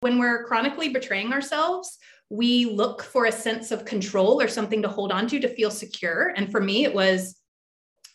When 0.00 0.18
we're 0.18 0.44
chronically 0.44 0.88
betraying 0.88 1.32
ourselves, 1.32 1.98
we 2.30 2.64
look 2.64 3.02
for 3.02 3.26
a 3.26 3.32
sense 3.32 3.70
of 3.70 3.84
control 3.84 4.40
or 4.40 4.48
something 4.48 4.82
to 4.82 4.88
hold 4.88 5.12
on 5.12 5.26
to 5.28 5.40
to 5.40 5.48
feel 5.48 5.70
secure. 5.70 6.32
And 6.36 6.50
for 6.50 6.60
me, 6.60 6.84
it 6.84 6.94
was 6.94 7.36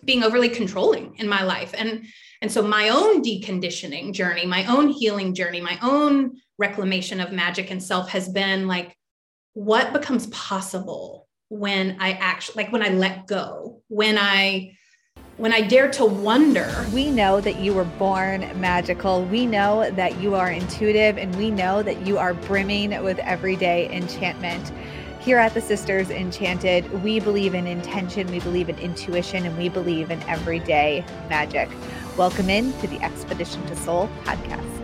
being 0.03 0.23
overly 0.23 0.49
controlling 0.49 1.15
in 1.17 1.27
my 1.27 1.43
life. 1.43 1.73
And, 1.77 2.05
and 2.41 2.51
so 2.51 2.61
my 2.61 2.89
own 2.89 3.23
deconditioning 3.23 4.13
journey, 4.13 4.45
my 4.45 4.65
own 4.65 4.89
healing 4.89 5.33
journey, 5.33 5.61
my 5.61 5.77
own 5.81 6.37
reclamation 6.57 7.19
of 7.19 7.31
magic 7.31 7.71
and 7.71 7.81
self 7.81 8.09
has 8.09 8.29
been 8.29 8.67
like, 8.67 8.95
what 9.53 9.93
becomes 9.93 10.27
possible 10.27 11.27
when 11.49 11.97
I 11.99 12.13
actually, 12.13 12.63
like 12.63 12.73
when 12.73 12.83
I 12.83 12.89
let 12.89 13.27
go, 13.27 13.81
when 13.87 14.17
I 14.17 14.74
when 15.37 15.51
I 15.51 15.61
dare 15.61 15.89
to 15.91 16.05
wonder. 16.05 16.85
We 16.93 17.11
know 17.11 17.41
that 17.41 17.59
you 17.59 17.73
were 17.73 17.83
born 17.83 18.41
magical. 18.59 19.25
We 19.25 19.45
know 19.45 19.89
that 19.91 20.19
you 20.19 20.35
are 20.35 20.49
intuitive, 20.49 21.17
and 21.17 21.35
we 21.35 21.51
know 21.51 21.83
that 21.83 22.07
you 22.07 22.17
are 22.17 22.33
brimming 22.33 23.03
with 23.03 23.19
everyday 23.19 23.93
enchantment. 23.93 24.71
Here 25.19 25.37
at 25.37 25.53
the 25.53 25.61
Sisters 25.61 26.09
Enchanted, 26.09 27.03
we 27.03 27.19
believe 27.19 27.53
in 27.53 27.67
intention, 27.67 28.27
we 28.27 28.39
believe 28.39 28.69
in 28.69 28.77
intuition, 28.77 29.45
and 29.45 29.57
we 29.57 29.67
believe 29.67 30.09
in 30.09 30.21
everyday 30.23 31.03
magic. 31.27 31.69
Welcome 32.15 32.49
in 32.49 32.71
to 32.79 32.87
the 32.87 33.01
Expedition 33.01 33.65
to 33.65 33.75
Soul 33.75 34.09
podcast. 34.23 34.74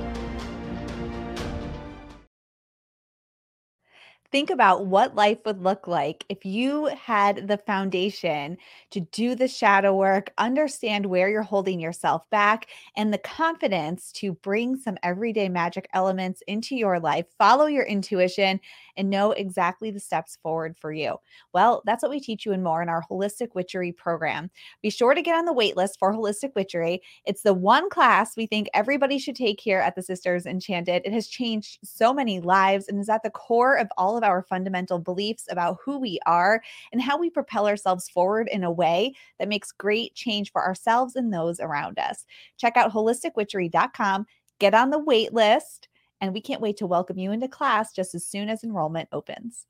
Think 4.31 4.49
about 4.49 4.85
what 4.85 5.15
life 5.15 5.39
would 5.45 5.61
look 5.61 5.87
like 5.87 6.25
if 6.29 6.45
you 6.45 6.85
had 6.85 7.47
the 7.47 7.57
foundation 7.57 8.57
to 8.91 9.01
do 9.01 9.35
the 9.35 9.47
shadow 9.47 9.93
work, 9.95 10.31
understand 10.37 11.05
where 11.05 11.29
you're 11.29 11.41
holding 11.41 11.79
yourself 11.79 12.29
back, 12.29 12.67
and 12.95 13.13
the 13.13 13.17
confidence 13.17 14.11
to 14.13 14.33
bring 14.33 14.77
some 14.77 14.97
everyday 15.03 15.49
magic 15.49 15.89
elements 15.93 16.41
into 16.47 16.75
your 16.75 16.99
life, 16.99 17.25
follow 17.37 17.65
your 17.65 17.83
intuition, 17.85 18.59
and 18.97 19.09
know 19.09 19.31
exactly 19.31 19.91
the 19.91 19.99
steps 19.99 20.37
forward 20.41 20.75
for 20.77 20.91
you. 20.91 21.17
Well, 21.53 21.81
that's 21.85 22.03
what 22.03 22.11
we 22.11 22.19
teach 22.19 22.45
you 22.45 22.51
and 22.51 22.63
more 22.63 22.81
in 22.81 22.89
our 22.89 23.03
Holistic 23.09 23.55
Witchery 23.55 23.91
program. 23.91 24.49
Be 24.81 24.89
sure 24.89 25.13
to 25.13 25.21
get 25.21 25.35
on 25.35 25.45
the 25.45 25.53
waitlist 25.53 25.97
for 25.99 26.13
Holistic 26.13 26.55
Witchery. 26.55 27.01
It's 27.25 27.43
the 27.43 27.53
one 27.53 27.89
class 27.89 28.35
we 28.35 28.45
think 28.45 28.67
everybody 28.73 29.17
should 29.17 29.35
take 29.35 29.59
here 29.59 29.79
at 29.79 29.95
the 29.95 30.01
Sisters 30.01 30.45
Enchanted. 30.45 31.01
It 31.05 31.13
has 31.13 31.27
changed 31.27 31.79
so 31.83 32.13
many 32.13 32.39
lives 32.39 32.87
and 32.87 32.99
is 32.99 33.09
at 33.09 33.23
the 33.23 33.29
core 33.29 33.75
of 33.75 33.87
all 33.97 34.17
of 34.17 34.23
our 34.23 34.41
fundamental 34.43 34.99
beliefs 34.99 35.45
about 35.49 35.77
who 35.83 35.99
we 35.99 36.19
are 36.25 36.61
and 36.91 37.01
how 37.01 37.17
we 37.17 37.29
propel 37.29 37.67
ourselves 37.67 38.09
forward 38.09 38.49
in 38.51 38.63
a 38.63 38.71
way 38.71 39.13
that 39.39 39.49
makes 39.49 39.71
great 39.71 40.13
change 40.15 40.51
for 40.51 40.63
ourselves 40.63 41.15
and 41.15 41.33
those 41.33 41.59
around 41.59 41.99
us. 41.99 42.25
Check 42.57 42.77
out 42.77 42.91
holisticwitchery.com, 42.91 44.25
get 44.59 44.73
on 44.73 44.89
the 44.89 44.99
wait 44.99 45.33
list 45.33 45.87
and 46.21 46.33
we 46.33 46.39
can't 46.39 46.61
wait 46.61 46.77
to 46.77 46.87
welcome 46.87 47.17
you 47.17 47.31
into 47.31 47.47
class 47.47 47.91
just 47.91 48.13
as 48.15 48.27
soon 48.27 48.47
as 48.47 48.63
enrollment 48.63 49.09
opens. 49.11 49.65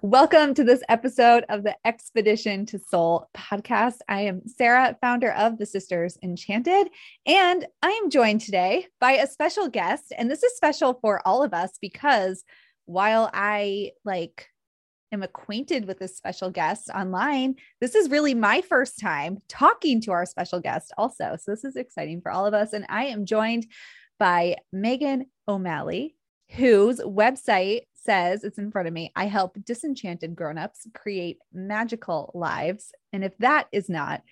Welcome 0.00 0.54
to 0.54 0.64
this 0.64 0.82
episode 0.88 1.44
of 1.48 1.62
the 1.62 1.76
Expedition 1.84 2.64
to 2.66 2.78
Soul 2.78 3.28
podcast. 3.36 3.98
I 4.08 4.22
am 4.22 4.46
Sarah, 4.46 4.96
founder 5.00 5.32
of 5.32 5.58
the 5.58 5.66
Sisters 5.66 6.16
Enchanted, 6.22 6.88
and 7.26 7.66
I 7.82 7.90
am 7.90 8.10
joined 8.10 8.42
today 8.42 8.86
by 9.00 9.12
a 9.12 9.26
special 9.26 9.68
guest. 9.68 10.12
And 10.16 10.30
this 10.30 10.42
is 10.42 10.56
special 10.56 10.98
for 11.00 11.20
all 11.26 11.42
of 11.42 11.52
us 11.52 11.72
because 11.80 12.44
while 12.86 13.30
I 13.34 13.92
like 14.04 14.48
am 15.12 15.22
acquainted 15.22 15.86
with 15.86 15.98
this 15.98 16.16
special 16.16 16.50
guest 16.50 16.88
online, 16.88 17.56
this 17.80 17.94
is 17.94 18.10
really 18.10 18.34
my 18.34 18.62
first 18.62 18.98
time 18.98 19.38
talking 19.48 20.00
to 20.02 20.12
our 20.12 20.24
special 20.24 20.60
guest 20.60 20.92
also. 20.96 21.36
So 21.38 21.50
this 21.50 21.64
is 21.64 21.76
exciting 21.76 22.22
for 22.22 22.32
all 22.32 22.46
of 22.46 22.54
us. 22.54 22.72
And 22.72 22.86
I 22.88 23.04
am 23.06 23.26
joined 23.26 23.66
by 24.18 24.56
Megan 24.72 25.26
O'Malley, 25.48 26.16
whose 26.50 27.00
website 27.00 27.82
says 27.94 28.44
it's 28.44 28.58
in 28.58 28.70
front 28.70 28.88
of 28.88 28.94
me 28.94 29.12
I 29.14 29.26
help 29.26 29.56
disenchanted 29.64 30.34
grown-ups 30.34 30.88
create 30.94 31.38
magical 31.52 32.32
lives. 32.34 32.92
And 33.12 33.24
if 33.24 33.36
that 33.38 33.68
is 33.72 33.88
not 33.88 34.22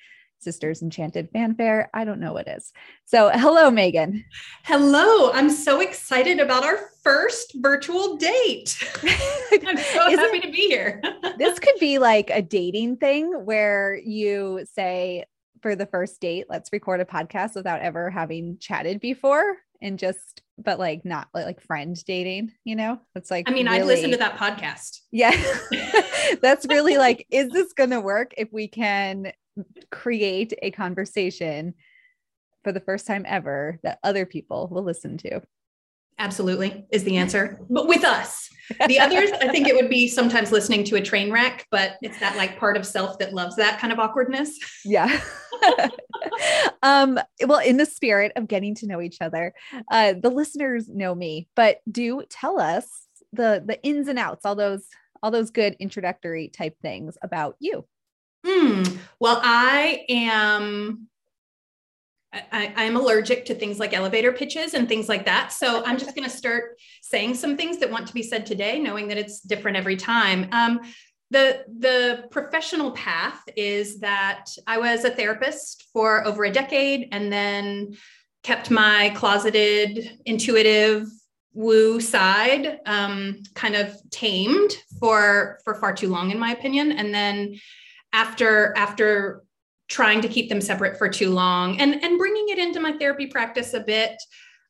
Sisters 0.40 0.82
Enchanted 0.82 1.28
fanfare. 1.32 1.90
I 1.92 2.04
don't 2.04 2.20
know 2.20 2.32
what 2.32 2.48
is. 2.48 2.72
So, 3.04 3.30
hello, 3.32 3.70
Megan. 3.70 4.24
Hello. 4.64 5.30
I'm 5.32 5.50
so 5.50 5.80
excited 5.80 6.40
about 6.40 6.64
our 6.64 6.78
first 7.02 7.52
virtual 7.56 8.16
date. 8.16 8.76
I'm 9.02 9.76
so 9.76 10.10
happy 10.10 10.40
to 10.40 10.50
be 10.50 10.66
here. 10.68 11.02
this 11.38 11.58
could 11.58 11.78
be 11.78 11.98
like 11.98 12.30
a 12.30 12.42
dating 12.42 12.96
thing 12.96 13.44
where 13.44 13.96
you 13.96 14.64
say, 14.72 15.24
for 15.60 15.76
the 15.76 15.86
first 15.86 16.20
date, 16.20 16.46
let's 16.48 16.72
record 16.72 17.00
a 17.00 17.04
podcast 17.04 17.54
without 17.54 17.82
ever 17.82 18.08
having 18.08 18.56
chatted 18.58 18.98
before 19.00 19.56
and 19.82 19.98
just 19.98 20.42
but 20.58 20.78
like 20.78 21.04
not 21.04 21.28
like 21.34 21.60
friend 21.60 22.02
dating 22.04 22.52
you 22.64 22.76
know? 22.76 23.00
It's 23.14 23.30
like 23.30 23.48
i 23.48 23.52
mean 23.52 23.66
really, 23.66 23.80
i'd 23.80 23.86
listen 23.86 24.10
to 24.10 24.16
that 24.18 24.36
podcast. 24.36 25.00
Yeah. 25.10 25.36
That's 26.42 26.66
really 26.66 26.96
like 26.96 27.26
is 27.30 27.50
this 27.50 27.72
gonna 27.72 28.00
work 28.00 28.32
if 28.36 28.52
we 28.52 28.68
can 28.68 29.32
create 29.90 30.52
a 30.62 30.70
conversation 30.70 31.74
for 32.62 32.72
the 32.72 32.80
first 32.80 33.06
time 33.06 33.24
ever 33.26 33.78
that 33.82 33.98
other 34.02 34.26
people 34.26 34.68
will 34.70 34.82
listen 34.82 35.18
to 35.18 35.40
absolutely 36.20 36.84
is 36.90 37.02
the 37.04 37.16
answer 37.16 37.58
but 37.68 37.88
with 37.88 38.04
us. 38.04 38.48
The 38.86 39.00
others 39.00 39.30
i 39.40 39.48
think 39.48 39.66
it 39.66 39.74
would 39.74 39.90
be 39.90 40.06
sometimes 40.06 40.52
listening 40.52 40.84
to 40.84 40.96
a 40.96 41.00
train 41.02 41.32
wreck 41.32 41.66
but 41.72 41.96
it's 42.02 42.20
that 42.20 42.36
like 42.36 42.56
part 42.56 42.76
of 42.76 42.86
self 42.86 43.18
that 43.18 43.34
loves 43.34 43.56
that 43.56 43.80
kind 43.80 43.92
of 43.92 43.98
awkwardness. 43.98 44.56
Yeah. 44.84 45.20
Um 46.82 47.18
well 47.46 47.58
in 47.58 47.76
the 47.76 47.84
spirit 47.84 48.32
of 48.36 48.48
getting 48.48 48.74
to 48.76 48.86
know 48.86 49.00
each 49.00 49.18
other 49.20 49.52
uh 49.90 50.14
the 50.14 50.30
listeners 50.30 50.88
know 50.88 51.14
me 51.14 51.48
but 51.54 51.80
do 51.90 52.22
tell 52.30 52.58
us 52.58 53.06
the 53.32 53.62
the 53.66 53.82
ins 53.82 54.08
and 54.08 54.18
outs 54.18 54.46
all 54.46 54.54
those 54.54 54.86
all 55.22 55.30
those 55.30 55.50
good 55.50 55.76
introductory 55.78 56.48
type 56.48 56.76
things 56.80 57.18
about 57.22 57.56
you. 57.60 57.84
Hmm. 58.46 58.82
well 59.18 59.40
i 59.42 60.04
am 60.08 61.08
I, 62.32 62.72
I'm 62.76 62.96
allergic 62.96 63.44
to 63.46 63.54
things 63.54 63.78
like 63.78 63.92
elevator 63.92 64.32
pitches 64.32 64.74
and 64.74 64.88
things 64.88 65.08
like 65.08 65.24
that. 65.24 65.52
So 65.52 65.84
I'm 65.84 65.98
just 65.98 66.14
going 66.14 66.28
to 66.28 66.34
start 66.34 66.78
saying 67.02 67.34
some 67.34 67.56
things 67.56 67.78
that 67.78 67.90
want 67.90 68.06
to 68.06 68.14
be 68.14 68.22
said 68.22 68.46
today, 68.46 68.78
knowing 68.78 69.08
that 69.08 69.18
it's 69.18 69.40
different 69.40 69.76
every 69.76 69.96
time. 69.96 70.48
Um, 70.52 70.80
the 71.32 71.64
the 71.78 72.24
professional 72.30 72.90
path 72.90 73.40
is 73.56 74.00
that 74.00 74.46
I 74.66 74.78
was 74.78 75.04
a 75.04 75.10
therapist 75.10 75.86
for 75.92 76.26
over 76.26 76.44
a 76.44 76.50
decade, 76.50 77.08
and 77.12 77.32
then 77.32 77.96
kept 78.42 78.70
my 78.70 79.10
closeted, 79.10 80.18
intuitive 80.26 81.06
woo 81.52 82.00
side 82.00 82.78
um, 82.86 83.42
kind 83.54 83.76
of 83.76 83.96
tamed 84.10 84.72
for 84.98 85.60
for 85.64 85.74
far 85.76 85.92
too 85.92 86.08
long, 86.08 86.30
in 86.30 86.38
my 86.38 86.50
opinion. 86.50 86.92
And 86.92 87.14
then 87.14 87.60
after 88.12 88.76
after 88.76 89.44
trying 89.90 90.22
to 90.22 90.28
keep 90.28 90.48
them 90.48 90.60
separate 90.60 90.96
for 90.96 91.08
too 91.08 91.30
long 91.30 91.78
and 91.80 92.02
and 92.02 92.16
bringing 92.16 92.48
it 92.48 92.58
into 92.58 92.80
my 92.80 92.92
therapy 92.92 93.26
practice 93.26 93.74
a 93.74 93.80
bit 93.80 94.14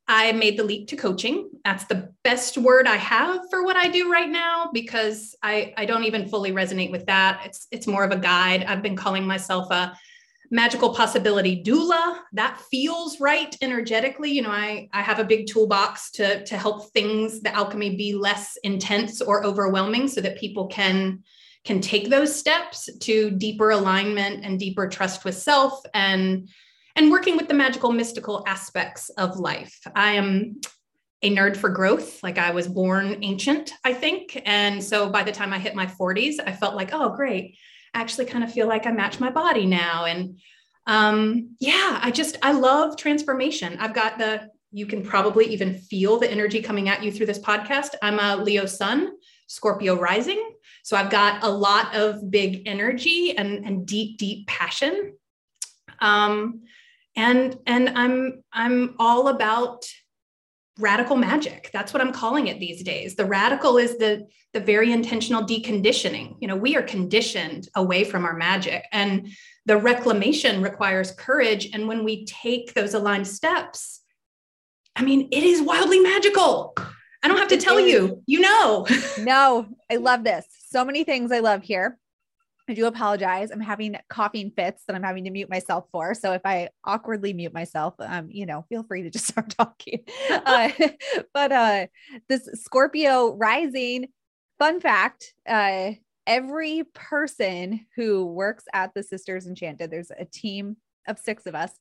i 0.08 0.32
made 0.32 0.58
the 0.58 0.64
leap 0.64 0.88
to 0.88 0.96
coaching. 0.96 1.48
That's 1.64 1.84
the 1.84 2.12
best 2.24 2.58
word 2.58 2.88
i 2.88 2.96
have 2.96 3.42
for 3.50 3.62
what 3.62 3.76
i 3.76 3.86
do 3.86 4.10
right 4.10 4.28
now 4.28 4.70
because 4.72 5.36
i 5.42 5.72
i 5.76 5.84
don't 5.84 6.04
even 6.04 6.28
fully 6.28 6.50
resonate 6.50 6.90
with 6.90 7.06
that. 7.06 7.42
It's 7.44 7.68
it's 7.70 7.86
more 7.86 8.02
of 8.02 8.10
a 8.10 8.18
guide. 8.18 8.64
I've 8.64 8.82
been 8.82 8.96
calling 8.96 9.24
myself 9.24 9.70
a 9.70 9.96
magical 10.50 10.92
possibility 10.92 11.62
doula. 11.62 12.18
That 12.32 12.60
feels 12.72 13.20
right 13.20 13.54
energetically. 13.62 14.32
You 14.32 14.42
know 14.42 14.50
i 14.50 14.88
i 14.92 15.02
have 15.02 15.20
a 15.20 15.24
big 15.32 15.46
toolbox 15.46 16.10
to 16.12 16.44
to 16.44 16.56
help 16.56 16.90
things 16.92 17.42
the 17.42 17.54
alchemy 17.54 17.96
be 17.96 18.14
less 18.14 18.58
intense 18.64 19.20
or 19.20 19.44
overwhelming 19.44 20.08
so 20.08 20.20
that 20.22 20.38
people 20.38 20.66
can 20.66 21.22
can 21.64 21.80
take 21.80 22.08
those 22.08 22.34
steps 22.34 22.88
to 23.00 23.30
deeper 23.30 23.70
alignment 23.70 24.44
and 24.44 24.58
deeper 24.58 24.88
trust 24.88 25.24
with 25.24 25.34
self 25.34 25.80
and 25.94 26.48
and 26.96 27.10
working 27.10 27.36
with 27.36 27.48
the 27.48 27.54
magical 27.54 27.92
mystical 27.92 28.42
aspects 28.46 29.10
of 29.10 29.38
life. 29.38 29.78
I 29.94 30.12
am 30.12 30.60
a 31.22 31.34
nerd 31.34 31.56
for 31.56 31.68
growth. 31.68 32.22
Like 32.22 32.38
i 32.38 32.50
was 32.50 32.66
born 32.66 33.18
ancient 33.22 33.72
i 33.84 33.92
think. 33.92 34.40
And 34.46 34.82
so 34.82 35.10
by 35.10 35.22
the 35.22 35.32
time 35.32 35.52
i 35.52 35.58
hit 35.58 35.74
my 35.74 35.86
40s 35.86 36.36
i 36.44 36.52
felt 36.52 36.74
like 36.74 36.90
oh 36.92 37.14
great. 37.14 37.56
I 37.92 38.00
actually 38.00 38.26
kind 38.26 38.44
of 38.44 38.52
feel 38.52 38.66
like 38.66 38.86
i 38.86 38.92
match 38.92 39.20
my 39.20 39.30
body 39.30 39.66
now. 39.66 40.06
And 40.06 40.38
um 40.86 41.56
yeah 41.60 42.00
i 42.02 42.10
just 42.10 42.38
i 42.42 42.52
love 42.52 42.96
transformation. 42.96 43.76
I've 43.78 43.94
got 43.94 44.18
the 44.18 44.48
you 44.72 44.86
can 44.86 45.02
probably 45.02 45.46
even 45.46 45.74
feel 45.74 46.18
the 46.18 46.30
energy 46.30 46.62
coming 46.62 46.88
at 46.88 47.02
you 47.02 47.10
through 47.10 47.26
this 47.26 47.40
podcast. 47.40 47.96
I'm 48.02 48.18
a 48.18 48.42
leo 48.42 48.66
sun 48.66 49.12
scorpio 49.50 49.98
rising 49.98 50.40
so 50.82 50.96
I've 50.96 51.10
got 51.10 51.44
a 51.44 51.48
lot 51.48 51.94
of 51.94 52.30
big 52.30 52.62
energy 52.66 53.36
and, 53.36 53.64
and 53.64 53.86
deep, 53.86 54.18
deep 54.18 54.46
passion. 54.46 55.14
Um, 56.00 56.62
and 57.16 57.58
and 57.66 57.90
I'm 57.90 58.42
I'm 58.52 58.94
all 58.98 59.28
about 59.28 59.84
radical 60.78 61.16
magic. 61.16 61.68
That's 61.72 61.92
what 61.92 62.00
I'm 62.00 62.12
calling 62.12 62.46
it 62.46 62.60
these 62.60 62.82
days. 62.82 63.16
The 63.16 63.24
radical 63.24 63.76
is 63.78 63.98
the 63.98 64.26
the 64.52 64.60
very 64.60 64.92
intentional 64.92 65.42
deconditioning. 65.42 66.36
You 66.40 66.48
know, 66.48 66.56
we 66.56 66.76
are 66.76 66.82
conditioned 66.82 67.68
away 67.74 68.04
from 68.04 68.24
our 68.24 68.34
magic 68.34 68.84
and 68.92 69.28
the 69.66 69.76
reclamation 69.76 70.62
requires 70.62 71.12
courage 71.12 71.68
and 71.72 71.86
when 71.86 72.04
we 72.04 72.24
take 72.24 72.74
those 72.74 72.94
aligned 72.94 73.28
steps, 73.28 74.00
I 74.96 75.02
mean, 75.02 75.28
it 75.30 75.42
is 75.42 75.60
wildly 75.60 76.00
magical. 76.00 76.74
I 77.22 77.28
don't 77.28 77.38
have 77.38 77.48
to 77.48 77.58
tell 77.58 77.78
you, 77.78 78.22
you 78.26 78.40
know. 78.40 78.86
no, 79.18 79.68
I 79.90 79.96
love 79.96 80.24
this. 80.24 80.46
So 80.68 80.84
many 80.84 81.04
things 81.04 81.32
I 81.32 81.40
love 81.40 81.62
here. 81.62 81.98
I 82.68 82.74
do 82.74 82.86
apologize. 82.86 83.50
I'm 83.50 83.60
having 83.60 83.96
coughing 84.08 84.52
fits 84.52 84.84
that 84.86 84.94
I'm 84.94 85.02
having 85.02 85.24
to 85.24 85.30
mute 85.30 85.50
myself 85.50 85.86
for. 85.90 86.14
So 86.14 86.32
if 86.32 86.42
I 86.44 86.68
awkwardly 86.84 87.32
mute 87.32 87.52
myself, 87.52 87.94
um, 87.98 88.28
you 88.30 88.46
know, 88.46 88.64
feel 88.68 88.84
free 88.84 89.02
to 89.02 89.10
just 89.10 89.26
start 89.28 89.50
talking. 89.50 90.04
uh, 90.30 90.70
but 91.34 91.52
uh, 91.52 91.86
this 92.28 92.48
Scorpio 92.54 93.34
rising, 93.34 94.08
fun 94.58 94.80
fact, 94.80 95.34
uh, 95.48 95.92
every 96.26 96.84
person 96.94 97.86
who 97.96 98.24
works 98.24 98.64
at 98.72 98.94
the 98.94 99.02
Sisters 99.02 99.46
Enchanted, 99.46 99.90
there's 99.90 100.12
a 100.16 100.24
team 100.24 100.76
of 101.08 101.18
six 101.18 101.46
of 101.46 101.56
us. 101.56 101.72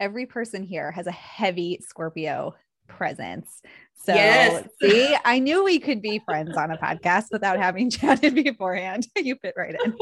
Every 0.00 0.24
person 0.24 0.62
here 0.62 0.90
has 0.92 1.06
a 1.06 1.12
heavy 1.12 1.78
Scorpio 1.86 2.54
presence. 2.88 3.60
So 4.04 4.14
yes. 4.14 4.66
see, 4.80 5.16
I 5.24 5.38
knew 5.38 5.62
we 5.62 5.78
could 5.78 6.02
be 6.02 6.20
friends 6.24 6.56
on 6.56 6.70
a 6.70 6.76
podcast 6.76 7.26
without 7.30 7.58
having 7.58 7.88
chatted 7.90 8.34
beforehand. 8.34 9.06
you 9.16 9.36
fit 9.36 9.54
right 9.56 9.76
in. 9.84 9.96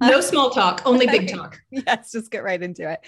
no 0.00 0.20
small 0.20 0.50
talk, 0.50 0.82
only 0.84 1.06
big 1.06 1.28
talk. 1.28 1.58
yes, 1.70 2.12
just 2.12 2.30
get 2.30 2.44
right 2.44 2.62
into 2.62 2.90
it. 2.90 3.00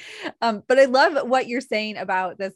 Um, 0.43 0.63
but 0.67 0.79
I 0.79 0.87
love 0.87 1.29
what 1.29 1.47
you're 1.47 1.61
saying 1.61 1.97
about 1.97 2.39
this 2.39 2.55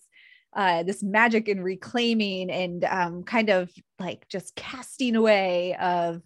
uh, 0.54 0.82
this 0.82 1.02
magic 1.02 1.46
and 1.46 1.62
reclaiming 1.62 2.50
and 2.50 2.84
um, 2.84 3.22
kind 3.22 3.50
of 3.50 3.70
like 4.00 4.26
just 4.28 4.56
casting 4.56 5.14
away 5.14 5.76
of 5.76 6.22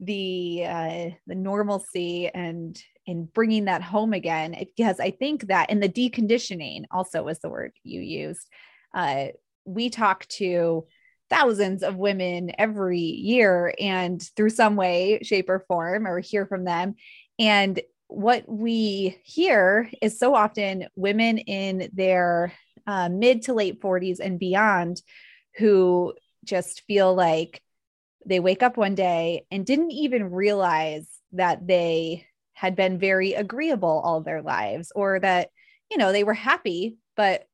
the 0.00 0.64
uh, 0.66 1.10
the 1.28 1.34
normalcy 1.36 2.28
and 2.28 2.80
and 3.06 3.32
bringing 3.32 3.66
that 3.66 3.82
home 3.82 4.12
again 4.12 4.56
because 4.76 4.98
I 5.00 5.10
think 5.12 5.46
that 5.46 5.70
and 5.70 5.82
the 5.82 5.88
deconditioning 5.88 6.84
also 6.90 7.22
was 7.22 7.38
the 7.38 7.48
word 7.48 7.72
you 7.84 8.00
used. 8.00 8.48
Uh, 8.94 9.28
we 9.64 9.90
talk 9.90 10.26
to 10.28 10.86
thousands 11.30 11.82
of 11.82 11.96
women 11.96 12.52
every 12.58 13.00
year 13.00 13.74
and 13.80 14.22
through 14.36 14.50
some 14.50 14.76
way 14.76 15.20
shape 15.22 15.48
or 15.48 15.64
form 15.66 16.06
or 16.06 16.20
hear 16.20 16.46
from 16.46 16.64
them. 16.64 16.94
And 17.38 17.80
what 18.08 18.44
we 18.46 19.18
hear 19.24 19.90
is 20.02 20.18
so 20.18 20.34
often 20.34 20.86
women 20.94 21.38
in 21.38 21.88
their 21.94 22.52
uh, 22.86 23.08
mid 23.08 23.42
to 23.42 23.54
late 23.54 23.80
40s 23.80 24.20
and 24.20 24.38
beyond 24.38 25.00
who 25.56 26.12
just 26.44 26.82
feel 26.82 27.14
like 27.14 27.62
they 28.26 28.40
wake 28.40 28.62
up 28.62 28.76
one 28.76 28.94
day 28.94 29.46
and 29.50 29.64
didn't 29.64 29.92
even 29.92 30.30
realize 30.30 31.06
that 31.32 31.66
they 31.66 32.26
had 32.52 32.76
been 32.76 32.98
very 32.98 33.32
agreeable 33.32 34.02
all 34.04 34.20
their 34.20 34.42
lives 34.42 34.92
or 34.94 35.18
that 35.18 35.48
you 35.90 35.96
know 35.96 36.12
they 36.12 36.24
were 36.24 36.34
happy 36.34 36.98
but 37.16 37.46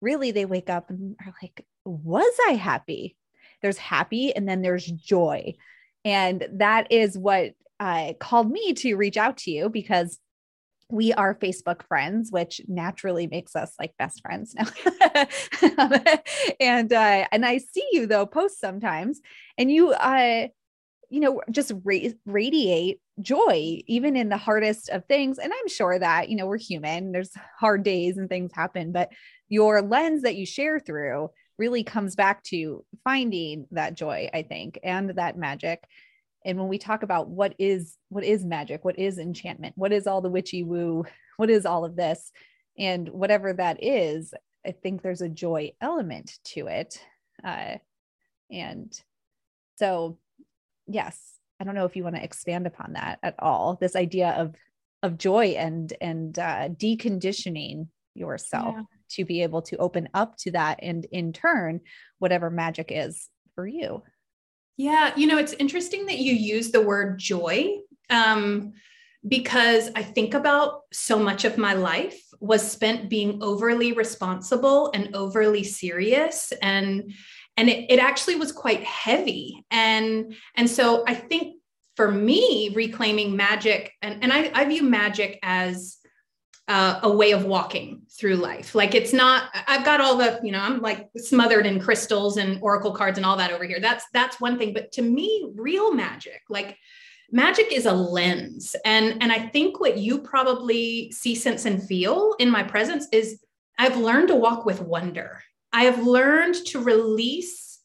really 0.00 0.30
they 0.30 0.44
wake 0.44 0.70
up 0.70 0.90
and 0.90 1.16
are 1.24 1.34
like, 1.42 1.64
was 1.84 2.32
I 2.48 2.52
happy? 2.52 3.16
There's 3.62 3.78
happy 3.78 4.34
and 4.34 4.48
then 4.48 4.62
there's 4.62 4.86
joy. 4.86 5.54
And 6.04 6.46
that 6.54 6.90
is 6.90 7.18
what 7.18 7.52
uh, 7.78 8.14
called 8.18 8.50
me 8.50 8.72
to 8.74 8.96
reach 8.96 9.16
out 9.16 9.38
to 9.38 9.50
you 9.50 9.68
because 9.68 10.18
we 10.90 11.12
are 11.12 11.34
Facebook 11.34 11.82
friends, 11.86 12.30
which 12.30 12.60
naturally 12.68 13.26
makes 13.26 13.54
us 13.54 13.72
like 13.78 13.94
best 13.98 14.20
friends 14.22 14.54
now. 14.54 14.66
and 16.60 16.92
uh, 16.92 17.26
and 17.30 17.46
I 17.46 17.58
see 17.58 17.86
you 17.92 18.06
though 18.06 18.26
post 18.26 18.58
sometimes, 18.60 19.20
and 19.56 19.70
you 19.70 19.92
uh, 19.92 20.48
you 21.10 21.20
know, 21.20 21.42
just 21.50 21.72
ra- 21.84 21.98
radiate 22.26 23.00
joy 23.20 23.80
even 23.86 24.16
in 24.16 24.28
the 24.28 24.36
hardest 24.36 24.88
of 24.88 25.04
things. 25.06 25.38
And 25.38 25.52
I'm 25.52 25.68
sure 25.68 25.98
that 25.98 26.28
you 26.28 26.36
know 26.36 26.46
we're 26.46 26.58
human. 26.58 27.12
There's 27.12 27.32
hard 27.58 27.82
days 27.82 28.16
and 28.16 28.28
things 28.28 28.52
happen, 28.54 28.92
but 28.92 29.10
your 29.50 29.82
lens 29.82 30.22
that 30.22 30.36
you 30.36 30.46
share 30.46 30.80
through 30.80 31.28
really 31.58 31.84
comes 31.84 32.16
back 32.16 32.42
to 32.44 32.82
finding 33.04 33.66
that 33.72 33.94
joy 33.94 34.30
i 34.32 34.42
think 34.42 34.78
and 34.82 35.10
that 35.10 35.36
magic. 35.36 35.84
And 36.42 36.58
when 36.58 36.68
we 36.68 36.78
talk 36.78 37.02
about 37.02 37.28
what 37.28 37.54
is 37.58 37.98
what 38.08 38.24
is 38.24 38.46
magic 38.46 38.82
what 38.82 38.98
is 38.98 39.18
enchantment 39.18 39.74
what 39.76 39.92
is 39.92 40.06
all 40.06 40.22
the 40.22 40.30
witchy 40.30 40.62
woo 40.62 41.04
what 41.36 41.50
is 41.50 41.66
all 41.66 41.84
of 41.84 41.96
this 41.96 42.32
and 42.78 43.06
whatever 43.10 43.52
that 43.52 43.84
is 43.84 44.32
i 44.66 44.70
think 44.70 45.02
there's 45.02 45.20
a 45.20 45.28
joy 45.28 45.72
element 45.82 46.38
to 46.44 46.66
it. 46.68 46.98
Uh, 47.44 47.76
and 48.50 48.98
so 49.78 50.18
yes 50.86 51.18
i 51.60 51.64
don't 51.64 51.74
know 51.74 51.84
if 51.84 51.96
you 51.96 52.04
want 52.04 52.16
to 52.16 52.24
expand 52.24 52.66
upon 52.66 52.94
that 52.94 53.18
at 53.22 53.34
all 53.38 53.76
this 53.78 53.96
idea 53.96 54.30
of 54.30 54.54
of 55.02 55.18
joy 55.18 55.54
and 55.58 55.92
and 56.00 56.38
uh, 56.38 56.68
deconditioning 56.68 57.88
yourself. 58.14 58.74
Yeah 58.76 58.82
to 59.10 59.24
be 59.24 59.42
able 59.42 59.62
to 59.62 59.76
open 59.76 60.08
up 60.14 60.36
to 60.38 60.50
that 60.52 60.78
and 60.82 61.04
in 61.06 61.32
turn 61.32 61.80
whatever 62.18 62.50
magic 62.50 62.88
is 62.90 63.28
for 63.54 63.66
you. 63.66 64.02
Yeah 64.76 65.12
you 65.16 65.26
know 65.26 65.38
it's 65.38 65.52
interesting 65.54 66.06
that 66.06 66.18
you 66.18 66.32
use 66.32 66.70
the 66.70 66.80
word 66.80 67.18
joy 67.18 67.76
um, 68.08 68.72
because 69.28 69.90
i 69.94 70.02
think 70.02 70.32
about 70.32 70.82
so 70.92 71.18
much 71.18 71.44
of 71.44 71.58
my 71.58 71.74
life 71.74 72.18
was 72.40 72.68
spent 72.68 73.10
being 73.10 73.42
overly 73.42 73.92
responsible 73.92 74.90
and 74.94 75.14
overly 75.14 75.62
serious 75.62 76.52
and 76.62 77.12
and 77.56 77.68
it, 77.68 77.90
it 77.90 77.98
actually 77.98 78.36
was 78.36 78.52
quite 78.52 78.82
heavy. 78.84 79.62
And 79.70 80.34
and 80.54 80.70
so 80.70 81.04
i 81.06 81.14
think 81.14 81.56
for 81.96 82.10
me 82.10 82.72
reclaiming 82.74 83.36
magic 83.36 83.92
and, 84.00 84.22
and 84.22 84.32
I, 84.32 84.50
I 84.54 84.64
view 84.64 84.82
magic 84.82 85.38
as 85.42 85.98
uh, 86.70 87.00
a 87.02 87.10
way 87.10 87.32
of 87.32 87.44
walking 87.46 88.00
through 88.16 88.36
life. 88.36 88.76
Like 88.76 88.94
it's 88.94 89.12
not, 89.12 89.50
I've 89.66 89.84
got 89.84 90.00
all 90.00 90.16
the, 90.16 90.38
you 90.44 90.52
know, 90.52 90.60
I'm 90.60 90.80
like 90.80 91.08
smothered 91.16 91.66
in 91.66 91.80
crystals 91.80 92.36
and 92.36 92.62
oracle 92.62 92.92
cards 92.92 93.18
and 93.18 93.26
all 93.26 93.36
that 93.38 93.50
over 93.50 93.64
here. 93.64 93.80
That's 93.80 94.04
that's 94.12 94.40
one 94.40 94.56
thing. 94.56 94.72
But 94.72 94.92
to 94.92 95.02
me, 95.02 95.50
real 95.56 95.92
magic, 95.92 96.42
like 96.48 96.78
magic 97.32 97.72
is 97.72 97.86
a 97.86 97.92
lens. 97.92 98.76
And 98.84 99.20
and 99.20 99.32
I 99.32 99.48
think 99.48 99.80
what 99.80 99.98
you 99.98 100.20
probably 100.20 101.10
see, 101.10 101.34
sense, 101.34 101.64
and 101.64 101.82
feel 101.82 102.36
in 102.38 102.48
my 102.48 102.62
presence 102.62 103.08
is 103.10 103.44
I've 103.76 103.96
learned 103.96 104.28
to 104.28 104.36
walk 104.36 104.64
with 104.64 104.80
wonder. 104.80 105.42
I 105.72 105.84
have 105.84 106.06
learned 106.06 106.54
to 106.66 106.80
release 106.80 107.80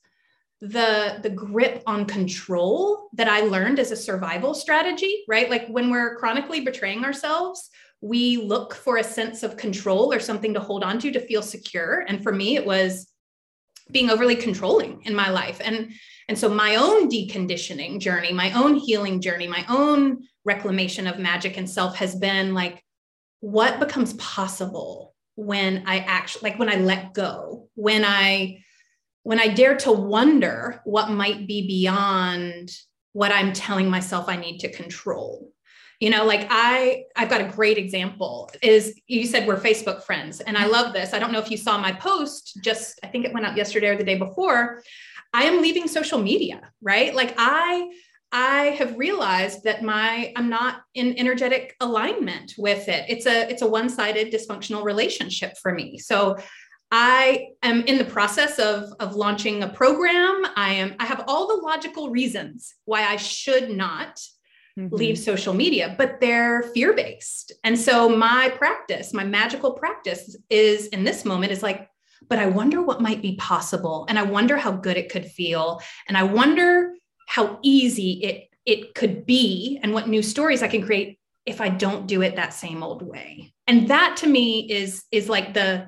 the 0.62 1.18
the 1.24 1.30
grip 1.32 1.82
on 1.88 2.06
control 2.06 3.10
that 3.14 3.28
I 3.28 3.42
learned 3.42 3.80
as 3.80 3.90
a 3.90 3.96
survival 3.96 4.54
strategy, 4.54 5.24
right? 5.28 5.50
Like 5.50 5.68
when 5.70 5.90
we're 5.90 6.18
chronically 6.18 6.62
betraying 6.62 7.04
ourselves, 7.04 7.72
we 8.06 8.38
look 8.38 8.76
for 8.76 8.98
a 8.98 9.04
sense 9.04 9.42
of 9.42 9.58
control 9.58 10.14
or 10.14 10.20
something 10.20 10.54
to 10.54 10.60
hold 10.60 10.84
on 10.84 11.00
to 11.00 11.12
to 11.12 11.20
feel 11.20 11.42
secure. 11.42 12.06
And 12.08 12.22
for 12.22 12.32
me, 12.32 12.56
it 12.56 12.64
was 12.64 13.12
being 13.90 14.12
overly 14.12 14.36
controlling 14.36 15.02
in 15.06 15.16
my 15.16 15.32
life. 15.32 15.60
And, 15.64 15.92
and 16.30 16.38
so 16.38 16.48
my 16.48 16.76
own 16.76 17.10
deconditioning 17.10 18.00
journey, 18.00 18.32
my 18.32 18.52
own 18.52 18.76
healing 18.76 19.22
journey, 19.22 19.48
my 19.48 19.66
own 19.70 20.20
reclamation 20.44 21.08
of 21.08 21.18
magic 21.18 21.58
and 21.58 21.68
self 21.68 21.96
has 21.96 22.16
been 22.16 22.54
like, 22.54 22.84
what 23.40 23.80
becomes 23.80 24.14
possible 24.14 25.16
when 25.34 25.84
I 25.88 25.98
actually, 25.98 26.52
like 26.52 26.60
when 26.60 26.70
I 26.70 26.76
let 26.76 27.16
go, 27.16 27.70
when 27.74 28.06
I, 28.06 28.60
when 29.24 29.40
I 29.40 29.48
dare 29.48 29.78
to 29.78 29.92
wonder 29.92 30.80
what 30.86 31.10
might 31.10 31.48
be 31.48 31.66
beyond 31.66 32.70
what 33.14 33.32
I'm 33.32 33.52
telling 33.52 33.90
myself 33.90 34.30
I 34.30 34.36
need 34.36 34.60
to 34.60 34.72
control 34.72 35.55
you 36.00 36.10
know 36.10 36.26
like 36.26 36.48
i 36.50 37.04
i've 37.16 37.30
got 37.30 37.42
a 37.42 37.46
great 37.46 37.78
example 37.78 38.50
is 38.62 39.00
you 39.08 39.26
said 39.26 39.48
we're 39.48 39.60
facebook 39.60 40.04
friends 40.04 40.42
and 40.42 40.58
i 40.58 40.64
mm-hmm. 40.64 40.72
love 40.72 40.94
this. 40.94 41.14
I 41.14 41.20
don't 41.20 41.32
know 41.32 41.40
if 41.40 41.52
you 41.52 41.58
saw 41.58 41.78
my 41.78 41.92
post 41.92 42.60
just 42.64 43.00
i 43.04 43.08
think 43.08 43.26
it 43.26 43.34
went 43.34 43.46
out 43.46 43.58
yesterday 43.58 43.88
or 43.88 43.98
the 43.98 44.04
day 44.04 44.18
before. 44.18 44.82
I 45.34 45.44
am 45.44 45.62
leaving 45.62 45.88
social 45.88 46.20
media 46.20 46.62
right? 46.82 47.14
Like 47.14 47.36
i 47.38 47.92
i 48.32 48.64
have 48.80 48.98
realized 48.98 49.64
that 49.64 49.84
my 49.84 50.34
i'm 50.36 50.50
not 50.50 50.82
in 50.94 51.18
energetic 51.18 51.76
alignment 51.80 52.54
with 52.58 52.88
it. 52.88 53.06
It's 53.10 53.26
a 53.26 53.50
it's 53.50 53.62
a 53.62 53.68
one-sided 53.68 54.32
dysfunctional 54.32 54.84
relationship 54.84 55.58
for 55.62 55.74
me. 55.74 55.98
So 55.98 56.38
I 56.92 57.48
am 57.64 57.82
in 57.88 57.98
the 57.98 58.06
process 58.06 58.60
of, 58.60 58.94
of 59.00 59.16
launching 59.16 59.64
a 59.64 59.68
program. 59.68 60.46
I 60.56 60.74
am 60.74 60.96
I 61.00 61.06
have 61.06 61.26
all 61.28 61.48
the 61.48 61.62
logical 61.62 62.10
reasons 62.10 62.74
why 62.86 63.04
I 63.04 63.16
should 63.16 63.70
not 63.70 64.22
mm-hmm. 64.78 64.96
leave 64.96 65.18
social 65.18 65.54
media, 65.54 65.96
but 65.98 66.20
they're 66.20 66.64
fear 66.64 66.94
based. 66.94 67.52
And 67.64 67.78
so 67.78 68.10
my 68.10 68.50
practice, 68.58 69.14
my 69.14 69.24
magical 69.24 69.72
practice 69.72 70.36
is 70.50 70.88
in 70.88 71.04
this 71.04 71.26
moment 71.26 71.52
is 71.52 71.64
like, 71.64 71.90
but 72.28 72.40
I 72.40 72.48
wonder 72.48 72.82
what 72.82 73.02
might 73.02 73.22
be 73.22 73.36
possible. 73.36 74.06
And 74.10 74.18
I 74.18 74.24
wonder 74.24 74.58
how 74.58 74.72
good 74.72 74.98
it 74.98 75.10
could 75.10 75.26
feel. 75.26 75.82
And 76.08 76.18
I 76.18 76.24
wonder 76.24 76.94
how 77.28 77.60
easy 77.62 78.24
it, 78.24 78.50
it 78.66 78.96
could 78.96 79.26
be 79.26 79.80
and 79.84 79.94
what 79.94 80.08
new 80.08 80.22
stories 80.22 80.64
I 80.64 80.68
can 80.68 80.82
create 80.82 81.20
if 81.46 81.62
I 81.62 81.70
don't 81.70 82.08
do 82.08 82.22
it 82.24 82.36
that 82.36 82.54
same 82.54 82.82
old 82.82 83.04
way. 83.04 83.54
And 83.68 83.88
that 83.90 84.18
to 84.18 84.28
me 84.28 84.72
is, 84.72 85.04
is 85.12 85.30
like 85.30 85.54
the, 85.54 85.88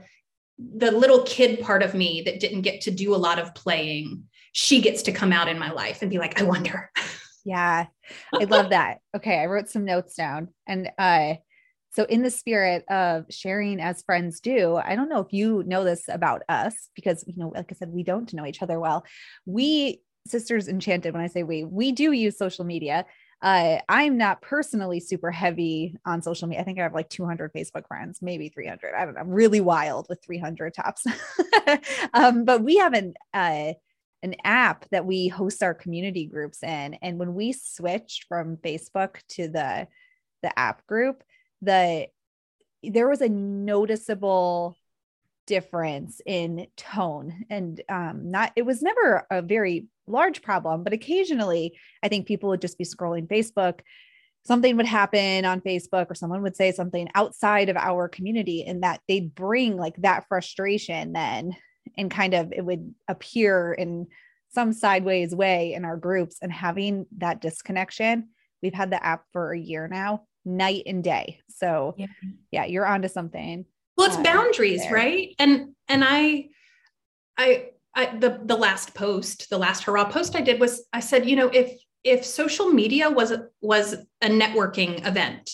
the 0.60 0.92
little 0.92 1.24
kid 1.24 1.62
part 1.62 1.82
of 1.82 1.94
me 1.94 2.22
that 2.26 2.40
didn't 2.40 2.62
get 2.62 2.82
to 2.82 2.92
do 2.92 3.16
a 3.16 3.18
lot 3.18 3.40
of 3.40 3.54
playing 3.56 4.24
she 4.54 4.82
gets 4.82 5.04
to 5.04 5.12
come 5.12 5.32
out 5.32 5.48
in 5.48 5.60
my 5.60 5.72
life 5.72 6.02
and 6.02 6.10
be 6.10 6.18
like 6.18 6.42
i 6.42 6.44
wonder 6.44 6.90
Yeah. 7.48 7.86
I 8.34 8.46
love 8.46 8.70
that. 8.72 9.00
Okay. 9.16 9.40
I 9.40 9.46
wrote 9.46 9.70
some 9.70 9.86
notes 9.86 10.16
down 10.16 10.50
and 10.68 10.90
uh 10.98 11.36
so, 11.98 12.04
in 12.04 12.22
the 12.22 12.30
spirit 12.30 12.86
of 12.90 13.26
sharing 13.30 13.80
as 13.80 14.04
friends 14.04 14.40
do, 14.40 14.76
I 14.76 14.96
don't 14.96 15.10
know 15.10 15.20
if 15.20 15.34
you 15.34 15.64
know 15.66 15.84
this 15.84 16.04
about 16.08 16.44
us 16.48 16.90
because, 16.96 17.24
you 17.26 17.34
know, 17.38 17.52
like 17.56 17.72
I 17.72 17.76
said, 17.76 17.90
we 17.90 18.04
don't 18.04 18.32
know 18.36 18.46
each 18.46 18.62
other 18.62 18.80
well. 18.80 19.04
We, 19.48 20.02
Sisters 20.28 20.68
Enchanted, 20.68 21.16
when 21.16 21.24
I 21.24 21.28
say 21.28 21.42
we, 21.42 21.64
we 21.64 21.92
do 21.92 22.12
use 22.12 22.38
social 22.38 22.66
media. 22.66 23.04
Uh, 23.42 23.80
I'm 23.90 24.16
not 24.16 24.44
personally 24.44 25.00
super 25.00 25.32
heavy 25.32 25.96
on 26.06 26.22
social 26.22 26.48
media. 26.48 26.62
I 26.62 26.66
think 26.66 26.78
I 26.78 26.84
have 26.84 26.94
like 26.94 27.10
200 27.10 27.52
Facebook 27.52 27.88
friends, 27.88 28.20
maybe 28.22 28.50
300. 28.50 28.94
I 28.96 29.06
don't 29.06 29.16
know. 29.16 29.22
I'm 29.22 29.30
really 29.30 29.62
wild 29.62 30.06
with 30.08 30.24
300 30.24 30.76
tops. 30.76 31.04
um, 32.14 32.46
but 32.46 32.64
we 32.64 32.78
haven't 32.78 33.18
uh, 33.34 33.74
an 34.24 34.36
app 34.44 34.86
that 34.90 35.06
we 35.06 35.28
host 35.28 35.62
our 35.64 35.74
community 35.74 36.26
groups 36.26 36.64
in, 36.64 36.96
and 37.02 37.20
when 37.20 37.34
we 37.34 37.54
switched 37.54 38.26
from 38.28 38.58
Facebook 38.58 39.18
to 39.30 39.48
the 39.48 39.88
the 40.44 40.60
app 40.60 40.86
group, 40.86 41.24
the 41.62 42.08
there 42.84 43.08
was 43.08 43.22
a 43.22 43.30
noticeable 43.30 44.78
difference 45.48 46.22
in 46.26 46.68
tone 46.76 47.34
and 47.50 47.82
um 47.88 48.30
not 48.30 48.52
it 48.58 48.64
was 48.64 48.82
never 48.82 49.26
a 49.32 49.42
very 49.42 49.88
large 50.06 50.42
problem 50.42 50.84
but 50.84 50.92
occasionally 50.92 51.74
i 52.04 52.10
think 52.10 52.28
people 52.28 52.50
would 52.50 52.62
just 52.62 52.78
be 52.78 52.84
scrolling 52.84 53.28
facebook 53.28 53.80
something 54.44 54.76
would 54.76 54.86
happen 54.86 55.46
on 55.46 55.62
facebook 55.62 56.08
or 56.10 56.16
someone 56.16 56.42
would 56.42 56.56
say 56.56 56.74
something 56.74 57.08
outside 57.16 57.70
of 57.70 57.78
our 57.78 58.10
community 58.10 58.66
and 58.66 58.84
that 58.84 59.00
they'd 59.08 59.34
bring 59.34 59.78
like 59.78 59.96
that 60.00 60.26
frustration 60.28 61.14
then 61.14 61.56
and 61.98 62.12
kind 62.12 62.34
of 62.34 62.52
it 62.52 62.64
would 62.64 62.94
appear 63.08 63.74
in 63.74 64.08
some 64.50 64.74
sideways 64.74 65.36
way 65.36 65.74
in 65.74 65.86
our 65.86 65.98
groups 65.98 66.38
and 66.42 66.52
having 66.52 67.06
that 67.18 67.42
disconnection 67.42 68.30
we've 68.62 68.74
had 68.74 68.92
the 68.92 69.04
app 69.06 69.24
for 69.32 69.52
a 69.52 69.60
year 69.60 69.88
now 69.88 70.24
night 70.46 70.84
and 70.86 71.04
day. 71.04 71.42
So 71.50 71.96
yeah, 71.98 72.08
yeah 72.52 72.66
you're 72.66 72.86
onto 72.86 73.08
something. 73.08 73.66
Well, 73.98 74.08
it's 74.08 74.18
uh, 74.18 74.24
boundaries, 74.24 74.84
there. 74.84 74.94
right? 74.94 75.36
And 75.40 75.76
and 75.88 76.04
I 76.04 76.50
I 77.38 77.70
I 77.94 78.18
the 78.18 78.40
the 78.44 78.56
last 78.56 78.94
post, 78.96 79.50
the 79.50 79.58
last 79.58 79.84
hurrah 79.84 80.06
post 80.06 80.36
I 80.36 80.42
did 80.42 80.60
was 80.60 80.86
I 80.94 81.02
said, 81.02 81.28
you 81.28 81.36
know, 81.36 81.50
if 81.50 81.80
if 82.04 82.26
social 82.26 82.68
media 82.68 83.10
was 83.10 83.34
was 83.62 83.94
a 84.22 84.28
networking 84.28 85.06
event, 85.06 85.52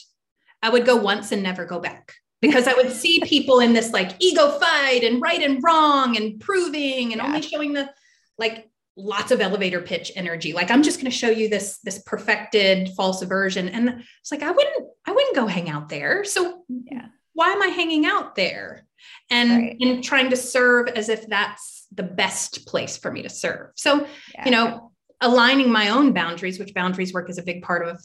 I 0.62 0.70
would 0.70 0.86
go 0.86 0.96
once 0.96 1.32
and 1.32 1.42
never 1.42 1.66
go 1.66 1.80
back 1.80 2.14
because 2.44 2.68
I 2.68 2.74
would 2.74 2.92
see 2.92 3.20
people 3.24 3.62
in 3.62 3.74
this 3.74 3.92
like 3.92 4.12
ego 4.20 4.60
fight 4.60 5.04
and 5.04 5.22
right 5.22 5.42
and 5.42 5.64
wrong 5.64 6.18
and 6.18 6.40
proving 6.40 7.14
and 7.14 7.22
yeah. 7.22 7.26
only 7.26 7.42
showing 7.42 7.74
the 7.74 7.90
like 8.38 8.70
lots 8.96 9.32
of 9.32 9.42
elevator 9.42 9.82
pitch 9.82 10.12
energy 10.16 10.54
like 10.54 10.70
i'm 10.70 10.84
just 10.84 11.00
going 11.00 11.10
to 11.10 11.18
show 11.18 11.30
you 11.30 11.50
this 11.50 11.80
this 11.80 12.04
perfected 12.04 12.90
false 12.96 13.24
aversion 13.24 13.68
and 13.70 14.04
it's 14.22 14.32
like 14.32 14.44
i 14.44 14.52
wouldn't 14.52 14.88
i 15.08 15.12
wouldn't 15.12 15.36
go 15.36 15.48
hang 15.48 15.68
out 15.68 15.90
there 15.90 16.24
so 16.24 16.64
yeah 16.70 17.08
why 17.34 17.52
am 17.52 17.62
i 17.64 17.68
hanging 17.70 18.06
out 18.06 18.36
there 18.36 18.86
and 19.32 19.50
right. 19.50 19.78
and 19.80 20.04
trying 20.04 20.30
to 20.30 20.36
serve 20.36 20.88
as 20.90 21.10
if 21.10 21.28
that's 21.28 21.88
the 21.92 22.04
best 22.04 22.68
place 22.68 22.96
for 22.96 23.12
me 23.12 23.24
to 23.24 23.30
serve 23.30 23.72
so 23.74 24.06
yeah. 24.36 24.46
you 24.46 24.52
know 24.52 24.92
aligning 25.22 25.72
my 25.72 25.90
own 25.90 26.14
boundaries 26.14 26.60
which 26.60 26.76
boundaries 26.76 27.14
work 27.14 27.32
is 27.32 27.40
a 27.40 27.44
big 27.44 27.64
part 27.64 27.88
of 27.88 28.00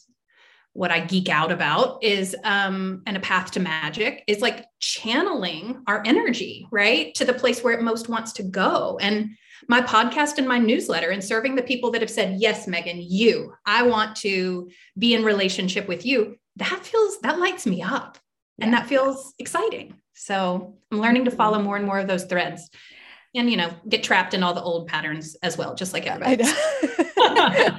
what 0.72 0.90
I 0.90 1.00
geek 1.00 1.28
out 1.28 1.50
about 1.50 2.02
is 2.04 2.36
um 2.44 3.02
and 3.06 3.16
a 3.16 3.20
path 3.20 3.50
to 3.52 3.60
magic 3.60 4.22
is 4.26 4.40
like 4.40 4.66
channeling 4.80 5.82
our 5.86 6.02
energy, 6.06 6.66
right? 6.70 7.14
To 7.16 7.24
the 7.24 7.34
place 7.34 7.62
where 7.62 7.74
it 7.74 7.82
most 7.82 8.08
wants 8.08 8.32
to 8.34 8.42
go. 8.42 8.98
And 9.00 9.30
my 9.66 9.80
podcast 9.80 10.38
and 10.38 10.46
my 10.46 10.58
newsletter 10.58 11.10
and 11.10 11.24
serving 11.24 11.56
the 11.56 11.62
people 11.62 11.90
that 11.90 12.00
have 12.00 12.10
said, 12.10 12.40
Yes, 12.40 12.68
Megan, 12.68 12.98
you, 13.00 13.54
I 13.66 13.82
want 13.82 14.16
to 14.16 14.70
be 14.96 15.14
in 15.14 15.24
relationship 15.24 15.88
with 15.88 16.06
you. 16.06 16.36
That 16.56 16.84
feels, 16.84 17.20
that 17.20 17.38
lights 17.38 17.66
me 17.66 17.82
up 17.82 18.18
and 18.60 18.72
that 18.72 18.86
feels 18.86 19.34
exciting. 19.38 19.94
So 20.14 20.76
I'm 20.90 21.00
learning 21.00 21.24
to 21.26 21.30
follow 21.30 21.62
more 21.62 21.76
and 21.76 21.86
more 21.86 21.98
of 21.98 22.08
those 22.08 22.24
threads 22.24 22.68
and, 23.34 23.50
you 23.50 23.56
know, 23.56 23.70
get 23.88 24.02
trapped 24.02 24.34
in 24.34 24.42
all 24.42 24.54
the 24.54 24.62
old 24.62 24.88
patterns 24.88 25.36
as 25.42 25.56
well, 25.56 25.74
just 25.74 25.92
like 25.92 26.06
everybody. 26.06 26.44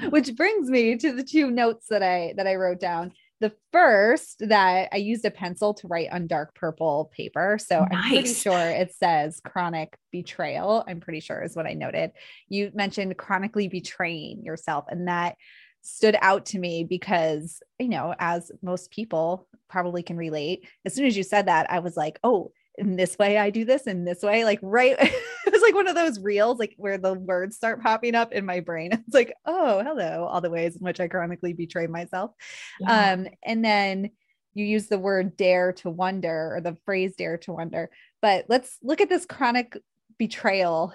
Which 0.10 0.36
brings 0.36 0.70
me 0.70 0.96
to 0.98 1.14
the 1.14 1.24
two 1.24 1.52
notes 1.52 1.88
that 1.90 2.04
I, 2.04 2.34
that 2.38 2.48
I 2.48 2.56
wrote 2.56 2.80
down 2.80 3.14
the 3.40 3.54
first 3.72 4.38
that 4.40 4.90
I 4.92 4.98
used 4.98 5.24
a 5.24 5.32
pencil 5.32 5.74
to 5.76 5.88
write 5.88 6.10
on 6.12 6.28
dark 6.28 6.54
purple 6.56 7.10
paper. 7.16 7.58
So 7.60 7.80
nice. 7.80 7.90
I'm 7.92 8.10
pretty 8.10 8.34
sure 8.34 8.70
it 8.70 8.94
says 8.94 9.42
chronic 9.44 9.98
betrayal. 10.12 10.84
I'm 10.88 11.00
pretty 11.00 11.22
sure 11.22 11.42
is 11.42 11.56
what 11.56 11.66
I 11.66 11.74
noted. 11.74 12.12
You 12.50 12.72
mentioned 12.74 13.18
chronically 13.18 13.68
betraying 13.68 14.44
yourself, 14.44 14.86
and 14.90 15.08
that 15.08 15.36
stood 15.82 16.18
out 16.22 16.48
to 16.48 16.60
me 16.60 16.84
because, 16.84 17.62
you 17.80 17.88
know, 17.88 18.14
as 18.20 18.52
most 18.62 18.92
people 18.92 19.48
probably 19.70 20.04
can 20.04 20.18
relate, 20.18 20.68
as 20.86 20.94
soon 20.94 21.06
as 21.06 21.16
you 21.16 21.24
said 21.24 21.46
that, 21.48 21.72
I 21.72 21.80
was 21.80 21.96
like, 21.96 22.20
oh, 22.24 22.52
in 22.80 22.96
this 22.96 23.18
way 23.18 23.38
I 23.38 23.50
do 23.50 23.66
this 23.66 23.84
in 23.84 24.06
this 24.06 24.24
way. 24.24 24.46
Like 24.46 24.60
right, 24.62 24.96
it 25.00 25.54
was 25.54 25.62
like 25.62 25.76
one 25.76 25.88
of 25.88 25.96
those 25.96 26.20
reels, 26.20 26.60
like 26.60 26.74
where 26.78 26.98
the 26.98 27.14
words 27.14 27.56
start 27.56 27.82
popping 27.82 28.16
up 28.16 28.32
in 28.32 28.46
my 28.46 28.60
brain. 28.60 28.92
It's 29.10 29.16
like, 29.16 29.34
oh, 29.46 29.84
hello, 29.84 30.26
all 30.26 30.42
the 30.42 30.50
ways 30.50 30.76
in 30.76 30.84
which 30.84 31.00
I 31.00 31.08
chronically 31.08 31.54
betray 31.54 31.88
myself. 31.88 32.32
Yeah. 32.80 33.14
Um, 33.14 33.28
and 33.44 33.66
then 33.66 34.12
you 34.54 34.66
use 34.66 34.88
the 34.88 35.00
word 35.00 35.36
dare 35.38 35.74
to 35.74 35.90
wonder 35.90 36.56
or 36.56 36.62
the 36.62 36.78
phrase 36.86 37.16
dare 37.16 37.38
to 37.40 37.54
wonder. 37.54 37.90
But 38.22 38.46
let's 38.50 38.78
look 38.84 39.02
at 39.02 39.10
this 39.10 39.26
chronic 39.26 39.78
betrayal 40.18 40.94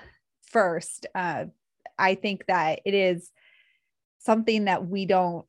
first. 0.50 1.06
Uh, 1.14 1.46
I 1.98 2.14
think 2.14 2.46
that 2.46 2.80
it 2.84 2.94
is 2.94 3.30
something 4.18 4.66
that 4.66 4.86
we 4.86 5.06
don't, 5.06 5.46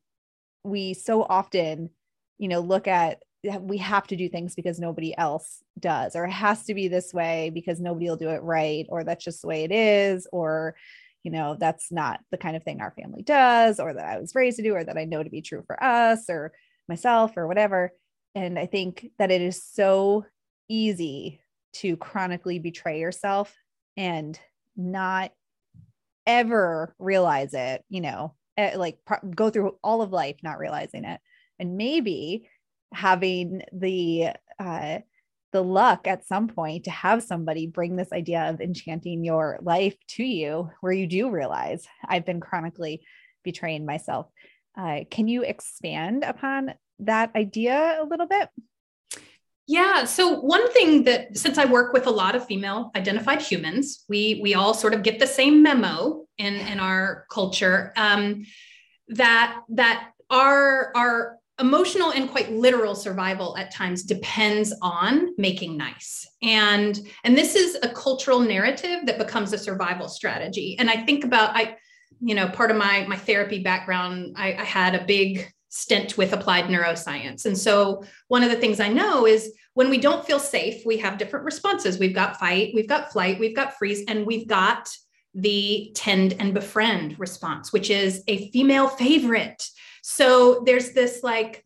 we 0.62 0.94
so 0.94 1.22
often, 1.22 1.90
you 2.38 2.48
know, 2.48 2.60
look 2.60 2.88
at 2.88 3.22
we 3.60 3.78
have 3.78 4.06
to 4.06 4.16
do 4.16 4.28
things 4.28 4.54
because 4.54 4.78
nobody 4.78 5.16
else 5.16 5.62
does 5.78 6.16
or 6.16 6.24
it 6.24 6.30
has 6.30 6.64
to 6.64 6.74
be 6.74 6.88
this 6.88 7.14
way 7.14 7.50
because 7.54 7.80
nobody 7.80 8.08
will 8.08 8.16
do 8.16 8.30
it 8.30 8.42
right 8.42 8.86
or 8.88 9.04
that's 9.04 9.24
just 9.24 9.42
the 9.42 9.48
way 9.48 9.64
it 9.64 9.72
is 9.72 10.26
or 10.32 10.74
you 11.22 11.30
know 11.30 11.56
that's 11.58 11.90
not 11.92 12.20
the 12.30 12.38
kind 12.38 12.56
of 12.56 12.62
thing 12.62 12.80
our 12.80 12.92
family 12.92 13.22
does 13.22 13.80
or 13.80 13.92
that 13.92 14.06
I 14.06 14.18
was 14.18 14.34
raised 14.34 14.56
to 14.58 14.62
do 14.62 14.74
or 14.74 14.84
that 14.84 14.98
I 14.98 15.04
know 15.04 15.22
to 15.22 15.30
be 15.30 15.42
true 15.42 15.62
for 15.66 15.82
us 15.82 16.28
or 16.28 16.52
myself 16.88 17.36
or 17.36 17.46
whatever. 17.48 17.92
And 18.34 18.58
I 18.58 18.66
think 18.66 19.10
that 19.18 19.30
it 19.30 19.42
is 19.42 19.62
so 19.62 20.24
easy 20.68 21.40
to 21.74 21.96
chronically 21.96 22.58
betray 22.58 23.00
yourself 23.00 23.54
and 23.96 24.38
not 24.76 25.32
ever 26.26 26.94
realize 26.98 27.54
it 27.54 27.84
you 27.88 28.00
know 28.00 28.34
eh, 28.56 28.76
like 28.76 28.98
go 29.34 29.50
through 29.50 29.76
all 29.82 30.02
of 30.02 30.12
life 30.12 30.36
not 30.42 30.58
realizing 30.58 31.04
it. 31.04 31.20
And 31.58 31.76
maybe 31.76 32.48
having 32.92 33.62
the 33.72 34.28
uh, 34.58 34.98
the 35.52 35.62
luck 35.62 36.06
at 36.06 36.26
some 36.26 36.48
point 36.48 36.84
to 36.84 36.90
have 36.90 37.22
somebody 37.22 37.66
bring 37.66 37.96
this 37.96 38.12
idea 38.12 38.50
of 38.50 38.60
enchanting 38.60 39.24
your 39.24 39.58
life 39.62 39.96
to 40.08 40.24
you 40.24 40.70
where 40.80 40.92
you 40.92 41.06
do 41.06 41.30
realize 41.30 41.86
I've 42.06 42.26
been 42.26 42.40
chronically 42.40 43.02
betraying 43.42 43.86
myself. 43.86 44.26
Uh, 44.78 45.00
can 45.10 45.28
you 45.28 45.42
expand 45.42 46.24
upon 46.24 46.74
that 46.98 47.34
idea 47.34 47.98
a 48.00 48.04
little 48.04 48.26
bit? 48.26 48.50
Yeah. 49.66 50.04
So 50.04 50.40
one 50.40 50.70
thing 50.72 51.04
that 51.04 51.36
since 51.36 51.58
I 51.58 51.64
work 51.64 51.92
with 51.92 52.06
a 52.06 52.10
lot 52.10 52.36
of 52.36 52.46
female 52.46 52.90
identified 52.94 53.42
humans, 53.42 54.04
we 54.08 54.40
we 54.42 54.54
all 54.54 54.74
sort 54.74 54.94
of 54.94 55.02
get 55.02 55.18
the 55.18 55.26
same 55.26 55.62
memo 55.62 56.26
in 56.38 56.54
in 56.54 56.78
our 56.78 57.26
culture 57.30 57.92
um, 57.96 58.44
that 59.08 59.60
that 59.70 60.10
our 60.30 60.92
our 60.94 61.38
emotional 61.58 62.12
and 62.12 62.30
quite 62.30 62.52
literal 62.52 62.94
survival 62.94 63.56
at 63.56 63.72
times 63.72 64.02
depends 64.02 64.74
on 64.82 65.34
making 65.38 65.76
nice. 65.76 66.26
And 66.42 67.00
and 67.24 67.36
this 67.36 67.54
is 67.54 67.78
a 67.82 67.88
cultural 67.88 68.40
narrative 68.40 69.06
that 69.06 69.18
becomes 69.18 69.52
a 69.52 69.58
survival 69.58 70.08
strategy. 70.08 70.76
And 70.78 70.90
i 70.90 70.96
think 71.04 71.24
about 71.24 71.56
i 71.56 71.76
you 72.20 72.34
know 72.34 72.48
part 72.48 72.70
of 72.70 72.76
my 72.76 73.06
my 73.08 73.16
therapy 73.16 73.62
background 73.62 74.34
i, 74.36 74.54
I 74.54 74.64
had 74.64 74.94
a 74.94 75.04
big 75.04 75.50
stint 75.68 76.16
with 76.16 76.32
applied 76.32 76.66
neuroscience. 76.66 77.44
And 77.44 77.58
so 77.58 78.04
one 78.28 78.42
of 78.42 78.50
the 78.50 78.56
things 78.56 78.80
i 78.80 78.88
know 78.88 79.26
is 79.26 79.52
when 79.74 79.88
we 79.88 79.98
don't 79.98 80.26
feel 80.26 80.38
safe 80.38 80.84
we 80.84 80.98
have 80.98 81.18
different 81.18 81.44
responses. 81.44 81.98
We've 81.98 82.14
got 82.14 82.38
fight 82.38 82.72
we've 82.74 82.88
got 82.88 83.12
flight 83.12 83.38
we've 83.38 83.56
got 83.56 83.78
freeze 83.78 84.04
and 84.08 84.26
we've 84.26 84.46
got 84.46 84.88
the 85.34 85.92
tend 85.94 86.34
and 86.38 86.54
befriend 86.54 87.18
response 87.18 87.72
which 87.72 87.90
is 87.90 88.22
a 88.26 88.50
female 88.50 88.88
favorite 88.88 89.66
so 90.08 90.62
there's 90.64 90.92
this 90.92 91.24
like, 91.24 91.64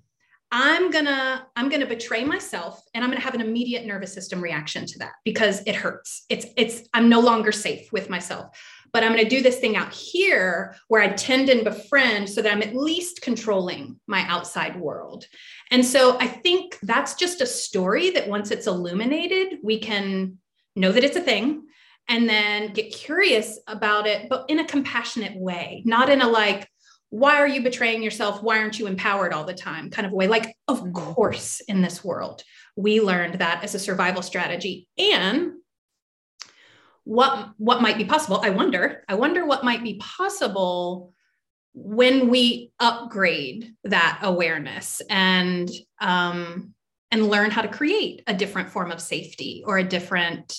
I'm 0.50 0.90
gonna 0.90 1.46
I'm 1.56 1.68
gonna 1.68 1.84
betray 1.84 2.24
myself 2.24 2.80
and 2.94 3.04
I'm 3.04 3.10
gonna 3.10 3.20
have 3.20 3.34
an 3.34 3.42
immediate 3.42 3.84
nervous 3.84 4.14
system 4.14 4.40
reaction 4.40 4.86
to 4.86 4.98
that 5.00 5.12
because 5.26 5.62
it 5.66 5.74
hurts. 5.74 6.24
It's 6.30 6.46
it's 6.56 6.88
I'm 6.94 7.10
no 7.10 7.20
longer 7.20 7.52
safe 7.52 7.92
with 7.92 8.08
myself. 8.08 8.58
But 8.94 9.04
I'm 9.04 9.10
gonna 9.10 9.28
do 9.28 9.42
this 9.42 9.58
thing 9.58 9.76
out 9.76 9.92
here 9.92 10.74
where 10.88 11.02
I 11.02 11.08
tend 11.08 11.50
and 11.50 11.64
befriend 11.64 12.30
so 12.30 12.40
that 12.40 12.50
I'm 12.50 12.62
at 12.62 12.74
least 12.74 13.20
controlling 13.20 14.00
my 14.06 14.22
outside 14.26 14.80
world. 14.80 15.26
And 15.70 15.84
so 15.84 16.16
I 16.18 16.26
think 16.26 16.78
that's 16.82 17.16
just 17.16 17.42
a 17.42 17.46
story 17.46 18.08
that 18.12 18.26
once 18.26 18.50
it's 18.50 18.66
illuminated, 18.66 19.58
we 19.62 19.80
can 19.80 20.38
know 20.74 20.92
that 20.92 21.04
it's 21.04 21.16
a 21.16 21.20
thing 21.20 21.66
and 22.08 22.26
then 22.26 22.72
get 22.72 22.92
curious 22.92 23.60
about 23.66 24.06
it, 24.06 24.30
but 24.30 24.46
in 24.48 24.60
a 24.60 24.66
compassionate 24.66 25.38
way, 25.38 25.82
not 25.84 26.08
in 26.08 26.22
a 26.22 26.28
like, 26.28 26.66
why 27.10 27.36
are 27.36 27.48
you 27.48 27.62
betraying 27.62 28.02
yourself? 28.02 28.42
Why 28.42 28.58
aren't 28.58 28.78
you 28.78 28.86
empowered 28.86 29.32
all 29.32 29.44
the 29.44 29.52
time? 29.52 29.90
Kind 29.90 30.06
of 30.06 30.12
way. 30.12 30.28
Like, 30.28 30.56
of 30.68 30.80
mm-hmm. 30.80 30.92
course, 30.92 31.60
in 31.60 31.82
this 31.82 32.04
world, 32.04 32.42
we 32.76 33.00
learned 33.00 33.34
that 33.34 33.62
as 33.64 33.74
a 33.74 33.80
survival 33.80 34.22
strategy. 34.22 34.88
And 34.96 35.54
what 37.04 37.50
what 37.56 37.82
might 37.82 37.98
be 37.98 38.04
possible? 38.04 38.40
I 38.42 38.50
wonder. 38.50 39.04
I 39.08 39.14
wonder 39.14 39.44
what 39.44 39.64
might 39.64 39.82
be 39.82 39.98
possible 39.98 41.12
when 41.74 42.28
we 42.28 42.72
upgrade 42.78 43.74
that 43.84 44.20
awareness 44.22 45.02
and 45.10 45.68
um, 46.00 46.74
and 47.10 47.28
learn 47.28 47.50
how 47.50 47.62
to 47.62 47.68
create 47.68 48.22
a 48.28 48.34
different 48.34 48.70
form 48.70 48.92
of 48.92 49.00
safety 49.00 49.64
or 49.66 49.78
a 49.78 49.84
different 49.84 50.56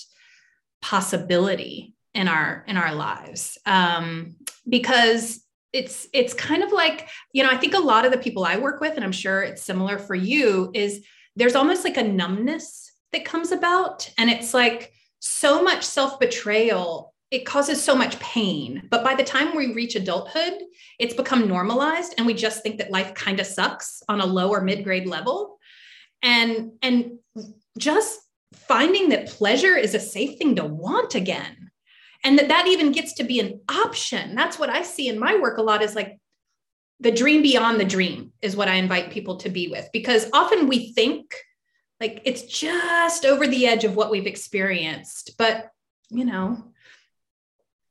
possibility 0.82 1.94
in 2.12 2.28
our 2.28 2.64
in 2.68 2.76
our 2.76 2.94
lives 2.94 3.56
um, 3.64 4.36
because 4.68 5.42
it's 5.72 6.06
it's 6.12 6.34
kind 6.34 6.62
of 6.62 6.72
like 6.72 7.08
you 7.32 7.42
know 7.42 7.50
i 7.50 7.56
think 7.56 7.74
a 7.74 7.78
lot 7.78 8.04
of 8.04 8.12
the 8.12 8.18
people 8.18 8.44
i 8.44 8.56
work 8.56 8.80
with 8.80 8.94
and 8.94 9.04
i'm 9.04 9.12
sure 9.12 9.42
it's 9.42 9.62
similar 9.62 9.98
for 9.98 10.14
you 10.14 10.70
is 10.74 11.04
there's 11.36 11.54
almost 11.54 11.84
like 11.84 11.96
a 11.96 12.02
numbness 12.02 12.92
that 13.12 13.24
comes 13.24 13.52
about 13.52 14.10
and 14.18 14.30
it's 14.30 14.52
like 14.52 14.92
so 15.20 15.62
much 15.62 15.82
self-betrayal 15.82 17.12
it 17.32 17.46
causes 17.46 17.82
so 17.82 17.96
much 17.96 18.20
pain. 18.20 18.86
But 18.90 19.02
by 19.02 19.14
the 19.14 19.24
time 19.24 19.56
we 19.56 19.72
reach 19.72 19.96
adulthood 19.96 20.52
it's 20.98 21.14
become 21.14 21.48
normalized 21.48 22.14
and 22.18 22.26
we 22.26 22.34
just 22.34 22.62
think 22.62 22.78
that 22.78 22.90
life 22.90 23.14
kind 23.14 23.40
of 23.40 23.46
sucks 23.46 24.02
on 24.08 24.20
a 24.20 24.26
low 24.26 24.50
or 24.50 24.60
mid-grade 24.60 25.06
level. 25.06 25.58
And 26.22 26.72
and 26.82 27.18
just 27.78 28.20
finding 28.52 29.08
that 29.08 29.28
pleasure 29.28 29.76
is 29.76 29.94
a 29.94 30.00
safe 30.00 30.38
thing 30.38 30.56
to 30.56 30.64
want 30.64 31.14
again 31.14 31.61
and 32.24 32.38
that 32.38 32.48
that 32.48 32.66
even 32.66 32.92
gets 32.92 33.14
to 33.14 33.24
be 33.24 33.40
an 33.40 33.60
option. 33.68 34.34
That's 34.34 34.58
what 34.58 34.70
i 34.70 34.82
see 34.82 35.08
in 35.08 35.18
my 35.18 35.38
work 35.38 35.58
a 35.58 35.62
lot 35.62 35.82
is 35.82 35.94
like 35.94 36.18
the 37.00 37.10
dream 37.10 37.42
beyond 37.42 37.80
the 37.80 37.84
dream 37.84 38.32
is 38.42 38.56
what 38.56 38.68
i 38.68 38.74
invite 38.74 39.10
people 39.10 39.36
to 39.38 39.48
be 39.48 39.68
with. 39.68 39.88
Because 39.92 40.28
often 40.32 40.68
we 40.68 40.92
think 40.92 41.34
like 42.00 42.22
it's 42.24 42.42
just 42.42 43.24
over 43.24 43.46
the 43.46 43.66
edge 43.66 43.84
of 43.84 43.96
what 43.96 44.10
we've 44.10 44.26
experienced 44.26 45.32
but 45.38 45.70
you 46.10 46.24
know 46.24 46.72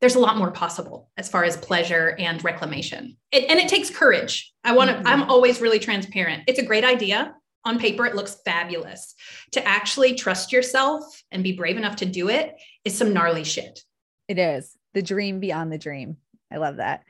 there's 0.01 0.15
a 0.15 0.19
lot 0.19 0.35
more 0.35 0.51
possible 0.51 1.09
as 1.15 1.29
far 1.29 1.43
as 1.43 1.55
pleasure 1.55 2.15
and 2.17 2.43
reclamation. 2.43 3.17
It, 3.31 3.49
and 3.49 3.59
it 3.59 3.69
takes 3.69 3.91
courage. 3.91 4.51
I 4.63 4.73
want 4.73 4.89
to 4.89 4.95
mm-hmm. 4.95 5.07
i'm 5.07 5.29
always 5.29 5.61
really 5.61 5.79
transparent. 5.79 6.43
It's 6.47 6.59
a 6.59 6.65
great 6.65 6.83
idea. 6.83 7.35
On 7.63 7.77
paper 7.77 8.07
it 8.07 8.15
looks 8.15 8.37
fabulous. 8.43 9.13
To 9.51 9.65
actually 9.65 10.15
trust 10.15 10.51
yourself 10.51 11.03
and 11.31 11.43
be 11.43 11.51
brave 11.53 11.77
enough 11.77 11.97
to 11.97 12.05
do 12.05 12.29
it 12.29 12.55
is 12.83 12.97
some 12.97 13.13
gnarly 13.13 13.43
shit 13.43 13.83
it 14.31 14.39
is. 14.39 14.75
The 14.93 15.01
dream 15.01 15.39
beyond 15.39 15.71
the 15.71 15.77
dream. 15.77 16.17
I 16.51 16.57
love 16.57 16.77
that. 16.77 17.03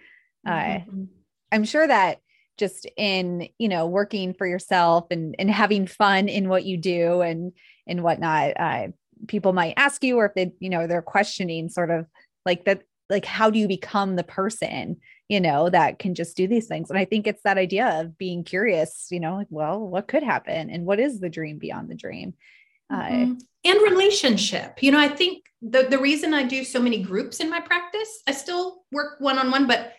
Mm-hmm. 0.48 1.01
uh, 1.01 1.06
i'm 1.51 1.63
sure 1.63 1.86
that 1.86 2.20
just 2.58 2.88
in 2.98 3.48
you 3.60 3.70
know 3.70 3.86
working 3.86 4.34
for 4.34 4.48
yourself 4.48 5.06
and 5.12 5.36
and 5.38 5.51
having 5.51 5.86
fun 5.86 6.28
in 6.28 6.50
what 6.50 6.66
you 6.66 6.78
do 6.78 7.22
and 7.22 7.54
and 7.88 8.04
whatnot 8.04 8.54
uh, 8.60 8.88
people 9.28 9.54
might 9.54 9.75
ask 9.78 10.04
you 10.04 10.18
or 10.18 10.25
if 10.25 10.34
they 10.34 10.51
you 10.60 10.70
know 10.70 10.88
they're 10.88 11.01
questioning 11.01 11.70
sort 11.70 11.92
of 11.92 12.08
like 12.46 12.66
that 12.66 12.82
like 13.10 13.25
how 13.25 13.50
do 13.50 13.60
you 13.60 13.68
become 13.68 14.16
the 14.16 14.24
person 14.24 14.98
you 15.30 15.40
know 15.40 15.70
that 15.70 16.00
can 16.00 16.16
just 16.16 16.36
do 16.36 16.48
these 16.48 16.68
things? 16.68 16.90
And 16.90 16.98
i 16.98 17.06
think 17.06 17.28
it's 17.28 17.44
that 17.44 17.58
idea 17.58 18.01
of 18.01 18.18
being 18.18 18.44
curious 18.44 19.08
you 19.12 19.20
know 19.20 19.36
like 19.36 19.48
well 19.50 19.80
what 19.80 20.08
could 20.08 20.24
happen 20.24 20.72
and 20.72 20.86
what 20.86 21.00
is 21.00 21.20
the 21.20 21.30
dream 21.30 21.60
beyond 21.60 21.90
the 21.90 21.96
dream 21.96 22.34
mm-hmm. 22.91 23.31
uh, 23.31 23.36
and 23.63 23.81
relationship 23.81 24.81
you 24.81 24.91
know 24.91 25.00
i 25.00 25.07
think 25.07 25.45
the, 25.62 25.83
the 25.89 26.00
reason 26.00 26.33
i 26.33 26.43
do 26.43 26.63
so 26.63 26.79
many 26.79 27.01
groups 27.01 27.39
in 27.39 27.50
my 27.50 27.60
practice 27.60 28.21
i 28.27 28.31
still 28.31 28.83
work 28.91 29.19
one-on-one 29.19 29.67
but 29.67 29.93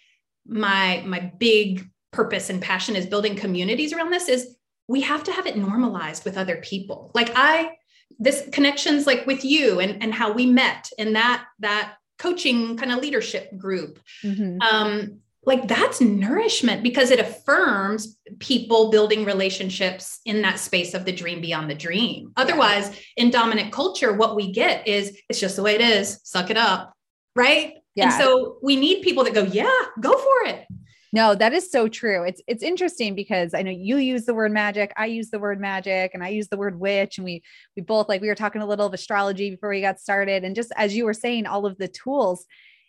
my 0.46 1.02
my 1.06 1.32
big 1.38 1.88
purpose 2.12 2.50
and 2.50 2.60
passion 2.60 2.96
is 2.96 3.06
building 3.06 3.36
communities 3.36 3.92
around 3.92 4.10
this 4.10 4.28
is 4.28 4.56
we 4.88 5.00
have 5.00 5.24
to 5.24 5.32
have 5.32 5.46
it 5.46 5.56
normalized 5.56 6.24
with 6.24 6.36
other 6.36 6.56
people 6.56 7.10
like 7.14 7.30
i 7.34 7.70
this 8.18 8.48
connections 8.52 9.06
like 9.06 9.26
with 9.26 9.44
you 9.44 9.80
and 9.80 10.02
and 10.02 10.12
how 10.12 10.32
we 10.32 10.46
met 10.46 10.90
in 10.98 11.14
that 11.14 11.44
that 11.60 11.94
coaching 12.18 12.76
kind 12.76 12.92
of 12.92 13.00
leadership 13.00 13.56
group 13.56 13.98
mm-hmm. 14.22 14.60
um, 14.60 15.18
like 15.44 15.66
that's 15.66 16.00
nourishment 16.00 16.82
because 16.82 17.10
it 17.10 17.18
affirms 17.18 18.16
people 18.38 18.90
building 18.90 19.24
relationships 19.24 20.20
in 20.24 20.42
that 20.42 20.58
space 20.58 20.94
of 20.94 21.04
the 21.04 21.12
dream 21.12 21.40
beyond 21.40 21.68
the 21.68 21.74
dream. 21.74 22.32
Otherwise 22.36 22.96
in 23.16 23.30
dominant 23.30 23.72
culture 23.72 24.12
what 24.12 24.36
we 24.36 24.52
get 24.52 24.86
is 24.86 25.18
it's 25.28 25.40
just 25.40 25.56
the 25.56 25.62
way 25.62 25.74
it 25.74 25.80
is. 25.80 26.20
Suck 26.22 26.50
it 26.50 26.56
up. 26.56 26.92
Right? 27.34 27.74
Yeah. 27.94 28.04
and 28.04 28.14
so 28.14 28.58
we 28.62 28.76
need 28.76 29.02
people 29.02 29.24
that 29.24 29.34
go 29.34 29.42
yeah 29.42 29.82
go 30.00 30.12
for 30.12 30.48
it. 30.48 30.66
No, 31.14 31.34
that 31.34 31.52
is 31.52 31.70
so 31.70 31.88
true. 31.88 32.24
It's 32.24 32.40
it's 32.46 32.62
interesting 32.62 33.14
because 33.14 33.52
I 33.52 33.62
know 33.62 33.70
you 33.70 33.98
use 33.98 34.24
the 34.24 34.34
word 34.34 34.50
magic, 34.50 34.92
I 34.96 35.06
use 35.06 35.28
the 35.28 35.38
word 35.38 35.60
magic, 35.60 36.12
and 36.14 36.24
I 36.24 36.28
use 36.28 36.48
the 36.48 36.56
word 36.56 36.80
witch, 36.80 37.18
and 37.18 37.24
we 37.24 37.42
we 37.76 37.82
both 37.82 38.08
like 38.08 38.22
we 38.22 38.28
were 38.28 38.34
talking 38.34 38.62
a 38.62 38.66
little 38.66 38.86
of 38.86 38.94
astrology 38.94 39.50
before 39.50 39.68
we 39.68 39.82
got 39.82 40.00
started, 40.00 40.42
and 40.42 40.56
just 40.56 40.72
as 40.74 40.96
you 40.96 41.04
were 41.04 41.12
saying, 41.12 41.46
all 41.46 41.66
of 41.66 41.76
the 41.76 41.88
tools, 41.88 42.46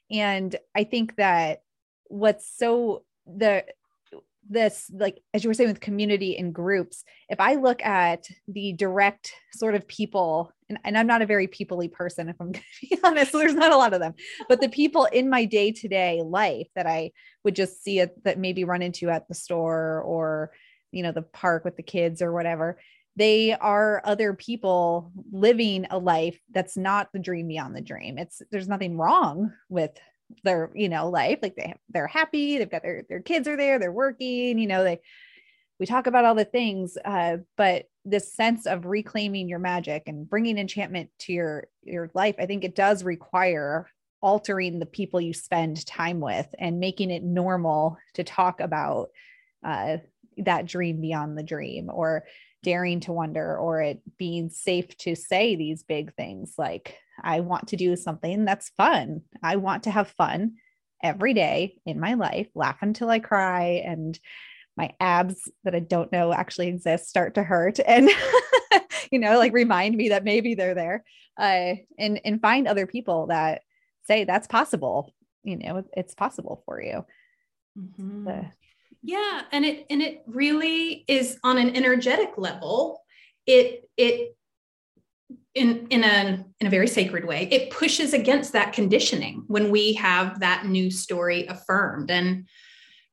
and 0.10 0.56
I 0.74 0.86
think 0.86 1.18
that 1.18 1.64
what's 2.14 2.48
so 2.48 3.04
the 3.26 3.66
this 4.48 4.92
like 4.94 5.20
as 5.34 5.44
you 5.44 5.50
were 5.50 5.54
saying 5.54 5.70
with 5.70 5.80
community 5.80 6.38
and 6.38 6.54
groups 6.54 7.04
if 7.28 7.40
i 7.40 7.56
look 7.56 7.84
at 7.84 8.28
the 8.48 8.74
direct 8.74 9.34
sort 9.54 9.74
of 9.74 9.88
people 9.88 10.52
and, 10.70 10.78
and 10.84 10.96
i'm 10.96 11.08
not 11.08 11.24
a 11.24 11.26
very 11.26 11.48
peoply 11.48 11.92
person 11.92 12.30
if 12.30 12.36
i'm 12.40 12.52
going 12.52 12.64
to 12.82 12.88
be 12.88 13.00
honest 13.04 13.32
so 13.32 13.40
there's 13.40 13.56
not 13.56 13.72
a 13.72 13.78
lot 13.78 13.96
of 13.96 14.00
them 14.00 14.14
but 14.48 14.62
the 14.62 14.70
people 14.70 15.06
in 15.06 15.28
my 15.28 15.44
day-to-day 15.44 16.22
life 16.24 16.68
that 16.76 16.86
i 16.86 17.10
would 17.44 17.56
just 17.56 17.84
see 17.84 18.00
it 18.00 18.12
that 18.24 18.38
maybe 18.38 18.64
run 18.64 18.84
into 18.84 19.10
at 19.10 19.28
the 19.28 19.34
store 19.34 20.02
or 20.02 20.52
you 20.92 21.02
know 21.02 21.12
the 21.12 21.24
park 21.24 21.66
with 21.66 21.78
the 21.78 21.84
kids 21.84 22.22
or 22.22 22.32
whatever 22.32 22.78
they 23.16 23.54
are 23.54 24.02
other 24.04 24.34
people 24.34 25.12
living 25.32 25.88
a 25.90 25.98
life 25.98 26.40
that's 26.52 26.76
not 26.76 27.10
the 27.14 27.20
dream 27.20 27.48
beyond 27.48 27.76
the 27.76 27.82
dream. 27.82 28.18
It's 28.18 28.42
there's 28.52 28.68
nothing 28.68 28.98
wrong 28.98 29.54
with 29.70 29.92
their 30.44 30.72
you 30.74 30.90
know 30.90 31.10
life 31.10 31.40
like 31.42 31.56
they 31.56 31.74
they're 31.90 32.08
happy 32.08 32.58
they've 32.58 32.72
got 32.72 32.82
their 32.82 33.04
their 33.10 33.22
kids 33.22 33.48
are 33.48 33.58
there 33.58 33.80
they're 33.80 33.92
working 33.92 34.58
you 34.58 34.68
know 34.68 34.84
they 34.84 35.00
we 35.80 35.86
talk 35.86 36.08
about 36.08 36.26
all 36.26 36.36
the 36.36 36.46
things 36.46 36.98
uh, 37.04 37.38
but 37.58 37.86
this 38.06 38.34
sense 38.34 38.66
of 38.66 38.86
reclaiming 38.86 39.50
your 39.50 39.60
magic 39.60 40.04
and 40.08 40.30
bringing 40.30 40.58
enchantment 40.58 41.10
to 41.20 41.34
your 41.34 41.68
your 41.84 42.10
life 42.14 42.36
i 42.40 42.46
think 42.46 42.64
it 42.64 42.76
does 42.76 43.04
require 43.04 43.88
altering 44.22 44.80
the 44.80 44.86
people 44.86 45.20
you 45.20 45.34
spend 45.34 45.86
time 45.86 46.22
with 46.22 46.48
and 46.58 46.80
making 46.80 47.12
it 47.12 47.24
normal 47.24 47.98
to 48.14 48.24
talk 48.24 48.62
about 48.62 49.10
uh, 49.66 49.98
that 50.38 50.66
dream 50.66 51.02
beyond 51.02 51.38
the 51.38 51.44
dream 51.44 51.90
or 51.94 52.24
daring 52.64 53.02
to 53.02 53.14
wonder 53.14 53.58
or 53.58 53.82
it 53.82 54.02
being 54.18 54.50
safe 54.50 54.98
to 54.98 55.16
say 55.16 55.56
these 55.56 55.84
big 55.84 56.16
things 56.16 56.56
like 56.58 56.98
I 57.22 57.42
want 57.42 57.68
to 57.68 57.76
do 57.76 57.96
something 57.96 58.46
that's 58.46 58.70
fun. 58.70 59.22
I 59.44 59.58
want 59.58 59.84
to 59.84 59.92
have 59.92 60.08
fun 60.10 60.56
every 61.04 61.34
day 61.34 61.76
in 61.86 62.00
my 62.00 62.16
life, 62.16 62.48
laugh 62.56 62.78
until 62.82 63.10
I 63.10 63.20
cry 63.20 63.84
and 63.86 64.18
my 64.76 64.92
abs 65.00 65.52
that 65.64 65.76
I 65.76 65.80
don't 65.80 66.12
know 66.12 66.34
actually 66.34 66.68
exist 66.68 67.08
start 67.08 67.36
to 67.36 67.44
hurt 67.44 67.80
and 67.86 68.10
you 69.12 69.20
know 69.20 69.38
like 69.38 69.54
remind 69.54 69.96
me 69.96 70.10
that 70.10 70.24
maybe 70.24 70.56
they're 70.56 70.74
there 70.74 71.04
uh, 71.40 71.76
and 72.00 72.20
and 72.26 72.42
find 72.42 72.68
other 72.68 72.88
people 72.88 73.28
that 73.28 73.62
say 74.08 74.24
that's 74.24 74.48
possible 74.48 75.14
you 75.44 75.58
know 75.58 75.84
it's 75.96 76.16
possible 76.16 76.64
for 76.66 76.82
you 76.82 77.06
mm-hmm. 77.78 78.48
Yeah 79.04 79.42
and 79.52 79.66
it 79.66 79.86
and 79.90 80.02
it 80.02 80.24
really 80.26 81.04
is 81.08 81.38
on 81.44 81.58
an 81.58 81.76
energetic 81.76 82.32
level. 82.38 83.02
It 83.46 83.90
it 83.98 84.36
in 85.54 85.88
in 85.90 86.04
a 86.04 86.44
in 86.60 86.68
a 86.68 86.70
very 86.70 86.88
sacred 86.88 87.26
way 87.26 87.48
it 87.52 87.70
pushes 87.70 88.14
against 88.14 88.54
that 88.54 88.74
conditioning 88.74 89.44
when 89.48 89.70
we 89.70 89.94
have 89.94 90.40
that 90.40 90.66
new 90.66 90.90
story 90.90 91.46
affirmed. 91.48 92.10
And 92.10 92.48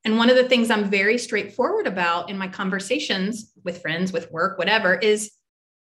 and 0.03 0.17
one 0.17 0.29
of 0.29 0.35
the 0.35 0.47
things 0.47 0.71
i'm 0.71 0.89
very 0.89 1.17
straightforward 1.17 1.87
about 1.87 2.29
in 2.29 2.37
my 2.37 2.47
conversations 2.47 3.51
with 3.63 3.81
friends 3.81 4.11
with 4.11 4.31
work 4.31 4.57
whatever 4.57 4.95
is 4.95 5.31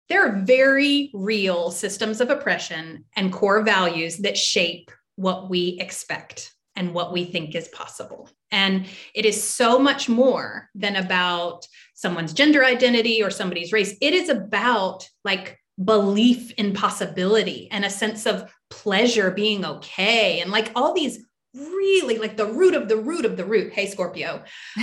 there 0.09 0.27
are 0.27 0.41
very 0.41 1.11
real 1.13 1.71
systems 1.71 2.21
of 2.21 2.31
oppression 2.31 3.05
and 3.17 3.33
core 3.33 3.63
values 3.63 4.19
that 4.19 4.37
shape 4.37 4.91
what 5.17 5.51
we 5.51 5.77
expect 5.81 6.55
and 6.77 6.95
what 6.95 7.13
we 7.13 7.25
think 7.25 7.55
is 7.55 7.69
possible 7.69 8.31
and 8.51 8.87
it 9.15 9.25
is 9.25 9.43
so 9.43 9.79
much 9.79 10.09
more 10.09 10.69
than 10.75 10.97
about 10.97 11.67
someone's 11.95 12.33
gender 12.33 12.65
identity 12.65 13.23
or 13.23 13.31
somebody's 13.31 13.73
race. 13.73 13.97
It 14.01 14.15
is 14.15 14.29
about 14.29 15.09
like 15.25 15.59
belief 15.83 16.53
in 16.53 16.73
possibility 16.73 17.69
and 17.71 17.85
a 17.85 17.91
sense 17.91 18.27
of 18.27 18.53
pleasure 18.71 19.31
being 19.31 19.65
okay 19.65 20.41
and 20.41 20.51
like 20.51 20.71
all 20.75 20.93
these 20.93 21.25
really 21.55 22.19
like 22.19 22.37
the 22.37 22.47
root 22.47 22.75
of 22.75 22.89
the 22.89 22.97
root 22.97 23.25
of 23.25 23.37
the 23.37 23.45
root. 23.45 23.73
Hey 23.73 23.87
scorpio. 23.87 24.43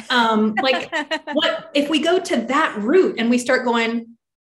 Um 0.09 0.55
like 0.61 0.93
what 1.33 1.71
if 1.73 1.89
we 1.89 1.99
go 1.99 2.19
to 2.19 2.37
that 2.37 2.77
root 2.77 3.15
and 3.19 3.29
we 3.29 3.37
start 3.37 3.65
going 3.65 4.07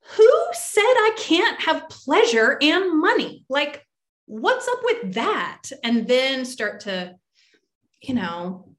who 0.07 0.29
said 0.53 0.83
i 0.83 1.11
can't 1.17 1.59
have 1.61 1.89
pleasure 1.89 2.57
and 2.61 2.99
money? 2.99 3.45
Like 3.49 3.85
what's 4.25 4.67
up 4.67 4.79
with 4.83 5.13
that? 5.13 5.63
And 5.83 6.07
then 6.07 6.45
start 6.45 6.81
to 6.81 7.15
you 8.01 8.13
know 8.13 8.74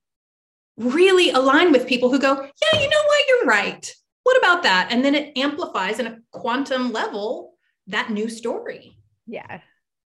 really 0.77 1.31
align 1.31 1.73
with 1.73 1.87
people 1.87 2.11
who 2.11 2.19
go, 2.19 2.35
yeah, 2.35 2.81
you 2.81 2.89
know 2.89 3.03
what, 3.07 3.25
you're 3.29 3.47
right. 3.47 3.95
What 4.23 4.39
about 4.39 4.63
that? 4.65 4.89
And 4.91 5.05
then 5.05 5.15
it 5.15 5.37
amplifies 5.39 5.99
in 5.99 6.07
a 6.07 6.19
quantum 6.33 6.93
level 6.93 7.55
that 7.87 8.11
new 8.11 8.29
story. 8.29 8.99
Yeah. 9.27 9.61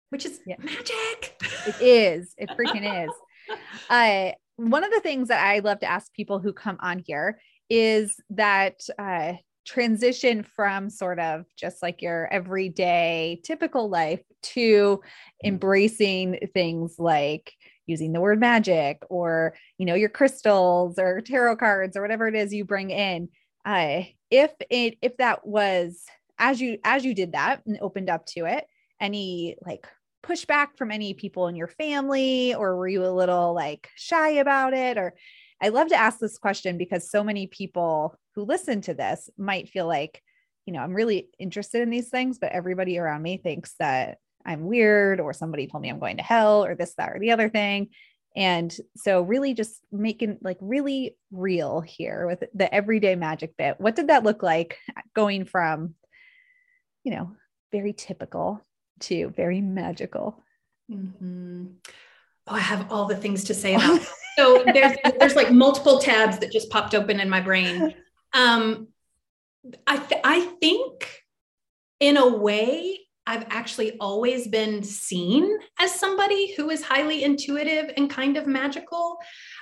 Which 0.09 0.25
is 0.25 0.39
yeah. 0.45 0.57
magic. 0.59 1.41
It 1.67 1.81
is. 1.81 2.33
It 2.37 2.49
freaking 2.49 3.05
is. 3.05 3.11
Uh, 3.89 4.31
one 4.55 4.83
of 4.83 4.91
the 4.91 5.01
things 5.01 5.27
that 5.27 5.45
I 5.45 5.59
love 5.59 5.79
to 5.79 5.91
ask 5.91 6.13
people 6.13 6.39
who 6.39 6.53
come 6.53 6.77
on 6.79 6.99
here 7.05 7.41
is 7.69 8.15
that 8.29 8.79
uh, 8.97 9.33
transition 9.65 10.43
from 10.43 10.89
sort 10.89 11.19
of 11.19 11.45
just 11.57 11.81
like 11.81 12.01
your 12.01 12.31
everyday 12.31 13.41
typical 13.43 13.89
life 13.89 14.21
to 14.41 15.01
embracing 15.43 16.39
things 16.53 16.95
like 16.97 17.53
using 17.91 18.13
the 18.13 18.21
word 18.21 18.39
magic 18.39 19.03
or 19.09 19.53
you 19.77 19.85
know 19.85 19.93
your 19.95 20.09
crystals 20.09 20.97
or 20.97 21.21
tarot 21.21 21.57
cards 21.57 21.95
or 21.95 22.01
whatever 22.01 22.27
it 22.27 22.35
is 22.35 22.53
you 22.53 22.65
bring 22.65 22.89
in. 22.89 23.29
Uh, 23.63 24.03
if 24.31 24.51
it 24.69 24.97
if 25.01 25.17
that 25.17 25.45
was 25.45 26.03
as 26.39 26.59
you 26.59 26.79
as 26.83 27.05
you 27.05 27.13
did 27.13 27.33
that 27.33 27.61
and 27.67 27.77
opened 27.81 28.09
up 28.09 28.25
to 28.25 28.45
it 28.45 28.65
any 28.99 29.55
like 29.65 29.87
pushback 30.23 30.77
from 30.77 30.91
any 30.91 31.13
people 31.13 31.47
in 31.47 31.55
your 31.55 31.67
family 31.67 32.55
or 32.55 32.75
were 32.75 32.87
you 32.87 33.05
a 33.05 33.07
little 33.07 33.53
like 33.53 33.89
shy 33.95 34.29
about 34.29 34.73
it? 34.73 34.97
Or 34.97 35.13
i 35.61 35.69
love 35.69 35.89
to 35.89 35.95
ask 35.95 36.19
this 36.19 36.37
question 36.37 36.77
because 36.77 37.09
so 37.09 37.23
many 37.23 37.47
people 37.47 38.17
who 38.35 38.43
listen 38.43 38.81
to 38.81 38.93
this 38.93 39.29
might 39.37 39.69
feel 39.69 39.87
like 39.87 40.21
you 40.65 40.73
know 40.73 40.79
i'm 40.79 40.93
really 40.93 41.29
interested 41.39 41.81
in 41.81 41.89
these 41.89 42.09
things 42.09 42.39
but 42.39 42.51
everybody 42.51 42.97
around 42.97 43.21
me 43.21 43.37
thinks 43.37 43.75
that 43.79 44.17
i'm 44.45 44.65
weird 44.65 45.19
or 45.19 45.33
somebody 45.33 45.67
told 45.67 45.81
me 45.81 45.89
i'm 45.89 45.99
going 45.99 46.17
to 46.17 46.23
hell 46.23 46.65
or 46.65 46.75
this 46.75 46.93
that 46.95 47.09
or 47.09 47.19
the 47.19 47.31
other 47.31 47.49
thing 47.49 47.89
and 48.35 48.75
so 48.95 49.21
really 49.21 49.53
just 49.53 49.81
making 49.91 50.37
like 50.41 50.57
really 50.61 51.17
real 51.31 51.81
here 51.81 52.27
with 52.27 52.43
the 52.53 52.73
everyday 52.73 53.15
magic 53.15 53.55
bit 53.57 53.79
what 53.79 53.95
did 53.95 54.07
that 54.07 54.23
look 54.23 54.41
like 54.41 54.77
going 55.13 55.45
from 55.45 55.95
you 57.03 57.11
know 57.11 57.31
very 57.71 57.93
typical 57.93 58.61
to 59.01 59.29
very 59.29 59.61
magical. 59.61 60.43
Mm-hmm. 60.91 61.65
Oh, 62.47 62.55
I 62.55 62.59
have 62.59 62.91
all 62.91 63.05
the 63.05 63.15
things 63.15 63.45
to 63.45 63.53
say 63.53 63.75
about. 63.75 64.01
so 64.37 64.63
there's 64.73 64.97
there's 65.19 65.35
like 65.35 65.51
multiple 65.51 65.99
tabs 65.99 66.39
that 66.39 66.51
just 66.51 66.69
popped 66.69 66.95
open 66.95 67.19
in 67.19 67.29
my 67.29 67.41
brain. 67.41 67.93
Um, 68.33 68.87
I 69.85 69.97
th- 69.97 70.21
I 70.23 70.41
think 70.61 71.23
in 71.99 72.17
a 72.17 72.27
way 72.27 72.99
I've 73.31 73.47
actually 73.49 73.97
always 73.99 74.49
been 74.49 74.83
seen 74.83 75.57
as 75.79 75.97
somebody 75.97 76.53
who 76.55 76.69
is 76.69 76.83
highly 76.83 77.23
intuitive 77.23 77.93
and 77.95 78.09
kind 78.09 78.35
of 78.35 78.45
magical. 78.45 79.17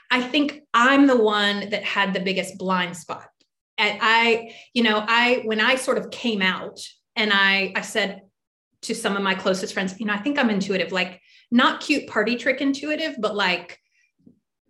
I 0.10 0.24
think 0.24 0.62
I'm 0.74 1.06
the 1.06 1.16
one 1.16 1.70
that 1.70 1.84
had 1.84 2.16
the 2.16 2.20
biggest 2.20 2.58
blind 2.58 2.98
spot. 2.98 3.28
And 3.78 4.00
I, 4.02 4.56
you 4.74 4.82
know, 4.82 5.04
I 5.08 5.44
when 5.46 5.62
I 5.62 5.76
sort 5.76 6.00
of 6.00 6.10
came 6.10 6.42
out 6.42 6.80
and 7.16 7.32
I 7.32 7.72
I 7.76 7.82
said 7.82 8.22
to 8.82 8.96
some 8.96 9.16
of 9.16 9.22
my 9.22 9.36
closest 9.36 9.76
friends, 9.76 10.00
you 10.00 10.08
know, 10.08 10.14
I 10.14 10.18
think 10.18 10.40
I'm 10.40 10.50
intuitive, 10.50 10.92
like 10.92 11.22
not 11.52 11.82
cute 11.82 12.08
party 12.08 12.38
trick 12.38 12.62
intuitive, 12.62 13.18
but 13.20 13.36
like, 13.36 13.78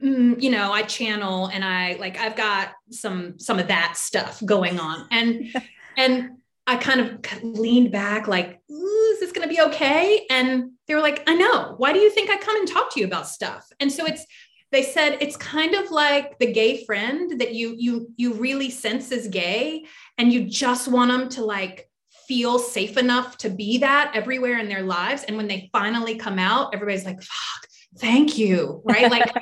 mm, 0.04 0.42
you 0.42 0.50
know, 0.50 0.74
I 0.74 0.82
channel 0.82 1.48
and 1.48 1.64
I 1.64 1.96
like, 2.00 2.18
I've 2.18 2.36
got 2.36 2.72
some, 2.92 3.40
some 3.40 3.60
of 3.60 3.70
that 3.70 3.96
stuff 3.96 4.44
going 4.46 4.78
on. 4.78 5.08
And, 5.10 5.54
and 5.98 6.32
I 6.70 6.76
kind 6.76 7.00
of 7.00 7.44
leaned 7.44 7.92
back 7.92 8.28
like, 8.28 8.62
is 8.70 9.20
this 9.20 9.32
going 9.32 9.50
to 9.50 9.54
be 9.54 9.60
okay? 9.60 10.28
And 10.30 10.72
they 10.88 10.94
were 10.94 11.02
like, 11.02 11.24
I 11.28 11.34
know. 11.34 11.74
Why 11.78 11.94
do 11.94 12.00
you 12.00 12.12
think 12.12 12.30
I 12.30 12.38
come 12.38 12.56
and 12.58 12.68
talk 12.68 12.94
to 12.94 13.00
you 13.00 13.08
about 13.08 13.28
stuff? 13.28 13.68
And 13.80 13.92
so 13.92 14.06
it's, 14.06 14.24
they 14.72 14.84
said 14.84 15.18
it's 15.20 15.36
kind 15.36 15.74
of 15.74 15.90
like 15.90 16.38
the 16.38 16.52
gay 16.54 16.86
friend 16.86 17.40
that 17.40 17.56
you 17.56 17.76
you 17.76 18.12
you 18.18 18.34
really 18.36 18.70
sense 18.70 19.12
is 19.12 19.28
gay 19.28 19.86
and 20.20 20.32
you 20.32 20.44
just 20.46 20.88
want 20.88 21.10
them 21.10 21.28
to 21.30 21.44
like 21.44 21.90
feel 22.28 22.60
safe 22.60 22.96
enough 22.98 23.36
to 23.40 23.50
be 23.50 23.80
that 23.80 24.12
everywhere 24.14 24.60
in 24.60 24.70
their 24.70 24.84
lives. 24.84 25.24
And 25.24 25.38
when 25.38 25.48
they 25.48 25.72
finally 25.74 26.18
come 26.18 26.38
out, 26.38 26.76
everybody's 26.76 27.04
like, 27.04 27.20
fuck, 27.20 27.68
thank 27.98 28.38
you. 28.38 28.84
Right. 28.86 29.10
like 29.12 29.34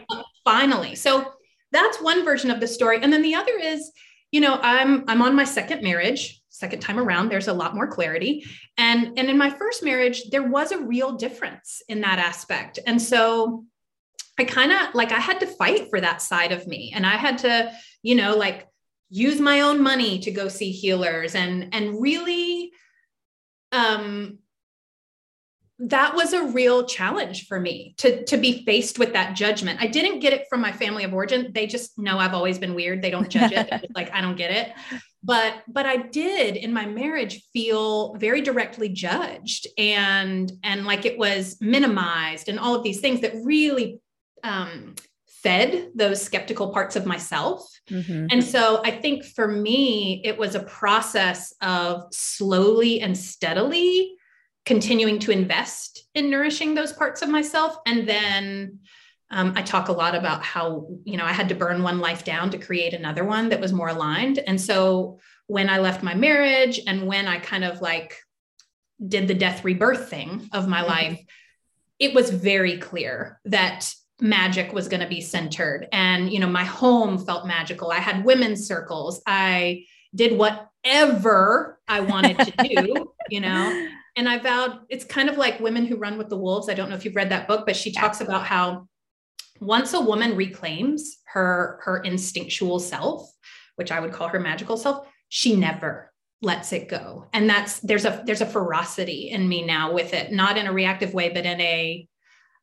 finally. 0.46 0.96
So 0.96 1.34
that's 1.74 2.02
one 2.02 2.24
version 2.24 2.50
of 2.50 2.62
the 2.62 2.68
story. 2.68 3.00
And 3.02 3.12
then 3.12 3.22
the 3.22 3.36
other 3.36 3.58
is, 3.60 3.92
you 4.32 4.40
know, 4.40 4.58
I'm 4.62 5.04
I'm 5.10 5.22
on 5.22 5.36
my 5.36 5.44
second 5.44 5.84
marriage, 5.84 6.37
second 6.58 6.80
time 6.80 7.00
around, 7.00 7.30
there's 7.30 7.48
a 7.48 7.54
lot 7.54 7.76
more 7.76 7.88
clarity. 7.88 8.46
And 8.78 9.18
and 9.18 9.30
in 9.30 9.38
my 9.38 9.50
first 9.50 9.84
marriage, 9.84 10.30
there 10.30 10.44
was 10.44 10.72
a 10.72 10.80
real 10.80 11.14
difference 11.14 11.82
in 11.88 12.02
that 12.02 12.20
aspect. 12.20 12.80
And 12.86 13.02
so 13.02 13.66
I 14.40 14.44
kind 14.44 14.72
of 14.72 14.94
like 14.94 15.12
I 15.12 15.20
had 15.20 15.40
to 15.40 15.48
fight 15.48 15.90
for 15.90 16.00
that 16.00 16.22
side 16.22 16.52
of 16.52 16.68
me. 16.68 16.92
And 16.96 17.06
I 17.06 17.18
had 17.18 17.40
to, 17.40 17.72
you 18.04 18.16
know, 18.16 18.36
like 18.36 18.68
use 19.10 19.40
my 19.40 19.62
own 19.62 19.82
money 19.82 20.20
to 20.20 20.32
go 20.32 20.48
see 20.48 20.72
healers 20.72 21.34
and 21.34 21.70
and 21.74 22.02
really 22.02 22.72
um 23.72 24.40
that 25.80 26.16
was 26.16 26.34
a 26.34 26.44
real 26.44 26.86
challenge 26.86 27.46
for 27.48 27.60
me 27.60 27.94
to 27.98 28.24
to 28.26 28.38
be 28.38 28.66
faced 28.66 28.98
with 28.98 29.14
that 29.14 29.36
judgment. 29.36 29.80
I 29.82 29.88
didn't 29.88 30.20
get 30.20 30.34
it 30.34 30.48
from 30.50 30.60
my 30.60 30.72
family 30.72 31.04
of 31.04 31.14
origin. 31.14 31.52
They 31.54 31.68
just 31.68 31.98
know 32.00 32.18
I've 32.18 32.34
always 32.34 32.58
been 32.58 32.74
weird. 32.74 33.02
They 33.02 33.12
don't 33.12 33.30
judge 33.30 33.52
it. 33.52 33.92
like 33.96 34.12
I 34.12 34.22
don't 34.22 34.38
get 34.38 34.52
it. 34.52 35.02
But 35.24 35.64
but 35.68 35.86
I 35.86 35.98
did 35.98 36.56
in 36.56 36.74
my 36.74 36.86
marriage 36.86 37.44
feel 37.52 38.14
very 38.16 38.42
directly 38.42 38.90
judged 38.90 39.68
and 39.78 40.52
and 40.64 40.86
like 40.86 41.06
it 41.06 41.18
was 41.18 41.58
minimized 41.60 42.50
and 42.50 42.60
all 42.60 42.76
of 42.76 42.84
these 42.84 43.00
things 43.00 43.22
that 43.22 43.34
really 43.44 44.00
um, 44.44 44.96
fed 45.28 45.92
those 45.96 46.22
skeptical 46.22 46.72
parts 46.72 46.96
of 46.96 47.06
myself. 47.06 47.68
Mm-hmm. 47.90 48.28
And 48.32 48.44
so 48.44 48.82
I 48.84 48.92
think 48.92 49.24
for 49.24 49.48
me, 49.48 50.22
it 50.24 50.38
was 50.38 50.56
a 50.56 50.64
process 50.64 51.54
of 51.62 52.04
slowly 52.12 53.02
and 53.02 53.18
steadily 53.18 54.14
continuing 54.66 55.18
to 55.20 55.32
invest 55.32 56.06
in 56.14 56.30
nourishing 56.30 56.76
those 56.76 56.92
parts 56.92 57.22
of 57.22 57.30
myself. 57.30 57.78
And 57.86 58.08
then 58.08 58.80
um, 59.30 59.54
I 59.56 59.62
talk 59.62 59.90
a 59.90 59.94
lot 59.94 60.16
about 60.16 60.44
how, 60.44 60.88
you 61.04 61.18
know, 61.18 61.26
I 61.26 61.34
had 61.34 61.50
to 61.50 61.56
burn 61.56 61.84
one 61.84 62.00
life 62.00 62.24
down 62.24 62.50
to 62.52 62.58
create 62.58 62.94
another 62.94 63.26
one 63.26 63.50
that 63.50 63.60
was 63.60 63.74
more 63.74 63.90
aligned. 63.90 64.40
And 64.40 64.60
so 64.60 65.20
when 65.48 65.70
I 65.70 65.80
left 65.80 66.04
my 66.04 66.14
marriage 66.14 66.80
and 66.88 67.08
when 67.08 67.28
I 67.28 67.40
kind 67.40 67.64
of 67.66 67.82
like 67.82 68.18
did 69.06 69.28
the 69.28 69.34
death 69.34 69.66
rebirth 69.66 70.10
thing 70.10 70.50
of 70.54 70.68
my 70.68 70.80
mm-hmm. 70.80 70.90
life, 70.90 71.26
it 72.00 72.14
was 72.14 72.30
very 72.30 72.78
clear 72.78 73.40
that 73.46 73.94
magic 74.22 74.74
was 74.74 74.88
going 74.88 75.02
to 75.02 75.08
be 75.08 75.22
centered. 75.22 75.88
And 75.92 76.32
you 76.32 76.40
know 76.40 76.48
my 76.48 76.64
home 76.64 77.18
felt 77.18 77.46
magical. 77.46 77.92
I 77.92 78.00
had 78.00 78.26
women's 78.26 78.66
circles. 78.66 79.22
I 79.28 79.86
did 80.16 80.38
whatever 80.38 81.80
i 81.90 82.00
wanted 82.00 82.40
to 82.40 82.52
do 82.64 83.14
you 83.30 83.42
know? 83.42 83.90
And 84.16 84.28
i 84.28 84.38
vowed 84.40 84.80
it's 84.90 85.04
kind 85.04 85.30
of 85.30 85.38
like 85.38 85.60
women 85.60 85.86
who 85.86 85.98
run 85.98 86.18
with 86.18 86.30
the 86.30 86.38
wolves. 86.38 86.70
I 86.70 86.74
don't 86.74 86.90
know 86.90 86.96
if 86.96 87.06
you've 87.06 87.16
read 87.16 87.30
that 87.30 87.48
book 87.48 87.66
but 87.66 87.76
she 87.76 87.92
talks 87.92 88.22
about 88.22 88.46
how 88.46 88.88
once 89.60 89.94
a 89.94 90.02
woman 90.02 90.36
reclaims 90.36 91.18
her 91.26 91.80
her 91.84 91.98
instinctual 92.00 92.80
self 92.80 93.32
which 93.76 93.92
i 93.92 94.00
would 94.00 94.12
call 94.12 94.28
her 94.28 94.40
magical 94.40 94.78
self 94.78 95.08
she 95.30 95.56
never 95.56 96.12
lets 96.42 96.72
it 96.72 96.88
go 96.88 97.28
and 97.34 97.50
that's 97.50 97.80
there's 97.80 98.06
a 98.06 98.24
there's 98.26 98.42
a 98.42 98.46
ferocity 98.46 99.30
in 99.30 99.48
me 99.48 99.66
now 99.66 99.92
with 99.92 100.14
it 100.14 100.32
not 100.32 100.58
in 100.58 100.68
a 100.68 100.74
reactive 100.74 101.14
way 101.14 101.30
but 101.30 101.46
in 101.46 101.60
a 101.60 102.08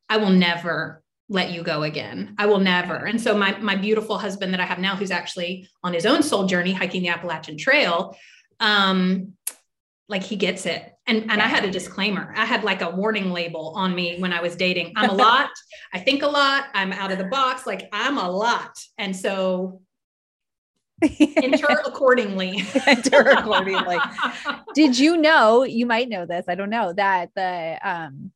i 0.08 0.16
will 0.16 0.30
never 0.30 1.02
let 1.28 1.52
you 1.52 1.62
go 1.62 1.82
again. 1.82 2.34
I 2.38 2.46
will 2.46 2.60
never. 2.60 2.94
And 2.94 3.20
so 3.20 3.36
my 3.36 3.56
my 3.58 3.76
beautiful 3.76 4.18
husband 4.18 4.52
that 4.52 4.60
I 4.60 4.66
have 4.66 4.78
now, 4.78 4.94
who's 4.96 5.10
actually 5.10 5.68
on 5.82 5.92
his 5.92 6.06
own 6.06 6.22
soul 6.22 6.46
journey 6.46 6.72
hiking 6.72 7.02
the 7.02 7.08
Appalachian 7.08 7.56
Trail, 7.56 8.16
um, 8.60 9.32
like 10.08 10.22
he 10.22 10.36
gets 10.36 10.66
it. 10.66 10.90
And 11.06 11.30
and 11.30 11.40
I 11.42 11.46
had 11.46 11.64
a 11.64 11.70
disclaimer. 11.70 12.32
I 12.36 12.44
had 12.44 12.64
like 12.64 12.82
a 12.82 12.90
warning 12.90 13.30
label 13.30 13.72
on 13.76 13.94
me 13.94 14.18
when 14.18 14.32
I 14.32 14.40
was 14.40 14.56
dating. 14.56 14.92
I'm 14.96 15.10
a 15.10 15.14
lot. 15.14 15.50
I 15.92 15.98
think 15.98 16.22
a 16.22 16.28
lot. 16.28 16.66
I'm 16.74 16.92
out 16.92 17.12
of 17.12 17.18
the 17.18 17.24
box. 17.24 17.66
Like 17.66 17.88
I'm 17.92 18.18
a 18.18 18.30
lot. 18.30 18.78
And 18.98 19.14
so 19.14 19.82
enter 21.20 21.66
accordingly. 21.84 22.64
enter 22.86 23.20
accordingly. 23.20 23.98
Did 24.74 24.98
you 24.98 25.16
know? 25.16 25.64
You 25.64 25.86
might 25.86 26.08
know 26.08 26.26
this. 26.26 26.46
I 26.48 26.54
don't 26.54 26.70
know 26.70 26.92
that 26.94 27.30
the 27.34 27.78
um 27.82 28.32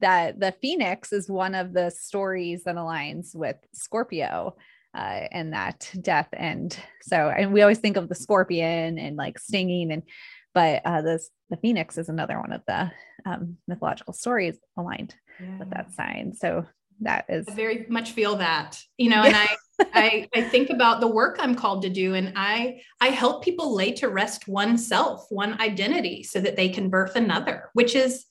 that 0.00 0.40
the 0.40 0.54
phoenix 0.62 1.12
is 1.12 1.28
one 1.28 1.54
of 1.54 1.74
the 1.74 1.90
stories 1.90 2.64
that 2.64 2.76
aligns 2.76 3.34
with 3.34 3.56
Scorpio 3.74 4.56
uh, 4.94 5.28
and 5.30 5.52
that 5.52 5.90
death. 6.00 6.28
And 6.32 6.76
so, 7.02 7.28
and 7.28 7.52
we 7.52 7.62
always 7.62 7.78
think 7.78 7.96
of 7.96 8.08
the 8.08 8.14
scorpion 8.14 8.98
and 8.98 9.16
like 9.16 9.38
stinging, 9.38 9.92
and 9.92 10.02
but 10.54 10.82
uh, 10.84 11.02
this 11.02 11.30
the 11.50 11.56
phoenix 11.56 11.98
is 11.98 12.08
another 12.08 12.38
one 12.38 12.52
of 12.52 12.62
the 12.66 12.90
um, 13.26 13.56
mythological 13.66 14.12
stories 14.12 14.58
aligned 14.76 15.14
yeah. 15.40 15.58
with 15.58 15.70
that 15.70 15.92
sign. 15.92 16.32
So 16.34 16.66
that 17.00 17.24
is 17.28 17.48
I 17.48 17.54
very 17.54 17.86
much 17.88 18.12
feel 18.12 18.36
that 18.36 18.78
you 18.96 19.10
know, 19.10 19.22
and 19.22 19.36
I. 19.36 19.48
I, 19.94 20.28
I 20.34 20.42
think 20.42 20.68
about 20.68 21.00
the 21.00 21.06
work 21.06 21.38
I'm 21.40 21.54
called 21.54 21.80
to 21.82 21.88
do, 21.88 22.12
and 22.12 22.34
I 22.36 22.82
I 23.00 23.08
help 23.08 23.42
people 23.42 23.74
lay 23.74 23.92
to 23.92 24.10
rest 24.10 24.46
oneself, 24.46 25.24
one 25.30 25.58
identity, 25.58 26.22
so 26.22 26.38
that 26.38 26.54
they 26.54 26.68
can 26.68 26.90
birth 26.90 27.16
another, 27.16 27.70
which 27.72 27.94
is 27.94 28.26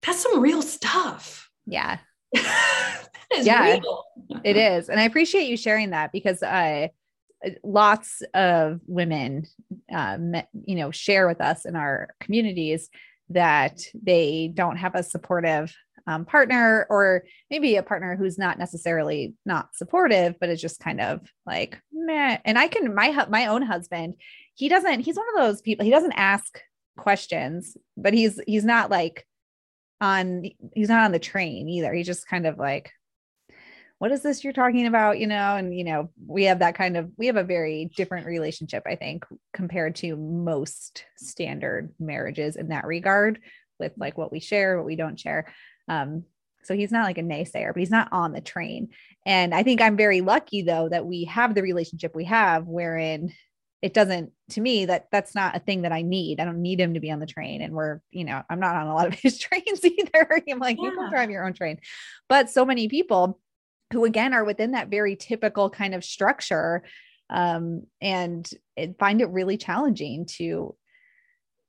that's 0.00 0.22
some 0.22 0.40
real 0.40 0.62
stuff. 0.62 1.50
Yeah. 1.66 1.98
is 2.34 3.46
Yeah. 3.46 3.72
real. 3.74 4.04
it 4.44 4.56
is 4.56 4.88
and 4.88 4.98
i 5.00 5.04
appreciate 5.04 5.48
you 5.48 5.56
sharing 5.56 5.90
that 5.90 6.12
because 6.12 6.42
uh 6.42 6.88
lots 7.62 8.22
of 8.34 8.80
women 8.86 9.46
um 9.94 10.34
you 10.64 10.76
know 10.76 10.90
share 10.90 11.26
with 11.26 11.40
us 11.40 11.64
in 11.64 11.76
our 11.76 12.08
communities 12.20 12.88
that 13.30 13.80
they 13.94 14.50
don't 14.52 14.76
have 14.76 14.94
a 14.94 15.02
supportive 15.02 15.74
um, 16.06 16.24
partner 16.24 16.86
or 16.90 17.24
maybe 17.50 17.76
a 17.76 17.82
partner 17.82 18.16
who's 18.16 18.38
not 18.38 18.58
necessarily 18.58 19.34
not 19.46 19.74
supportive 19.74 20.34
but 20.40 20.48
is 20.48 20.60
just 20.60 20.80
kind 20.80 21.00
of 21.00 21.20
like 21.46 21.80
meh. 21.92 22.38
and 22.44 22.58
i 22.58 22.66
can 22.68 22.94
my 22.94 23.26
my 23.28 23.46
own 23.46 23.62
husband 23.62 24.14
he 24.54 24.68
doesn't 24.68 25.00
he's 25.00 25.16
one 25.16 25.28
of 25.34 25.42
those 25.42 25.60
people 25.60 25.84
he 25.84 25.90
doesn't 25.90 26.12
ask 26.12 26.60
questions 26.96 27.76
but 27.96 28.14
he's 28.14 28.40
he's 28.46 28.64
not 28.64 28.90
like 28.90 29.26
on 30.00 30.42
he's 30.74 30.88
not 30.88 31.04
on 31.04 31.12
the 31.12 31.18
train 31.18 31.68
either 31.68 31.92
he's 31.92 32.06
just 32.06 32.26
kind 32.26 32.46
of 32.46 32.58
like 32.58 32.90
what 34.02 34.10
is 34.10 34.22
this 34.22 34.42
you're 34.42 34.52
talking 34.52 34.88
about 34.88 35.20
you 35.20 35.28
know 35.28 35.54
and 35.54 35.78
you 35.78 35.84
know 35.84 36.10
we 36.26 36.42
have 36.42 36.58
that 36.58 36.74
kind 36.74 36.96
of 36.96 37.08
we 37.18 37.26
have 37.26 37.36
a 37.36 37.44
very 37.44 37.88
different 37.96 38.26
relationship 38.26 38.82
i 38.84 38.96
think 38.96 39.24
compared 39.52 39.94
to 39.94 40.16
most 40.16 41.04
standard 41.16 41.94
marriages 42.00 42.56
in 42.56 42.66
that 42.66 42.84
regard 42.84 43.38
with 43.78 43.92
like 43.96 44.18
what 44.18 44.32
we 44.32 44.40
share 44.40 44.76
what 44.76 44.86
we 44.86 44.96
don't 44.96 45.20
share. 45.20 45.52
Um 45.88 46.24
so 46.64 46.74
he's 46.74 46.90
not 46.90 47.04
like 47.04 47.18
a 47.18 47.22
naysayer 47.22 47.72
but 47.72 47.78
he's 47.78 47.90
not 47.92 48.08
on 48.10 48.32
the 48.32 48.40
train. 48.40 48.88
And 49.24 49.54
i 49.54 49.62
think 49.62 49.80
i'm 49.80 49.96
very 49.96 50.20
lucky 50.20 50.62
though 50.62 50.88
that 50.88 51.06
we 51.06 51.26
have 51.26 51.54
the 51.54 51.62
relationship 51.62 52.16
we 52.16 52.24
have 52.24 52.66
wherein 52.66 53.32
it 53.82 53.94
doesn't 53.94 54.32
to 54.50 54.60
me 54.60 54.86
that 54.86 55.06
that's 55.12 55.36
not 55.36 55.54
a 55.54 55.60
thing 55.60 55.82
that 55.82 55.92
i 55.92 56.02
need. 56.02 56.40
I 56.40 56.44
don't 56.44 56.62
need 56.62 56.80
him 56.80 56.94
to 56.94 57.00
be 57.00 57.12
on 57.12 57.20
the 57.20 57.26
train 57.26 57.62
and 57.62 57.72
we're 57.72 58.00
you 58.10 58.24
know 58.24 58.42
i'm 58.50 58.58
not 58.58 58.74
on 58.74 58.88
a 58.88 58.94
lot 58.96 59.06
of 59.06 59.14
his 59.20 59.38
trains 59.38 59.84
either. 59.84 60.42
I'm 60.50 60.58
like 60.58 60.78
you 60.80 60.90
can 60.90 61.08
drive 61.08 61.30
your 61.30 61.46
own 61.46 61.52
train. 61.52 61.78
But 62.28 62.50
so 62.50 62.64
many 62.64 62.88
people 62.88 63.38
who 63.92 64.04
again 64.04 64.32
are 64.34 64.44
within 64.44 64.72
that 64.72 64.88
very 64.88 65.16
typical 65.16 65.70
kind 65.70 65.94
of 65.94 66.04
structure 66.04 66.82
um, 67.32 67.86
and 68.00 68.48
it, 68.76 68.98
find 68.98 69.20
it 69.20 69.30
really 69.30 69.56
challenging 69.56 70.26
to 70.26 70.76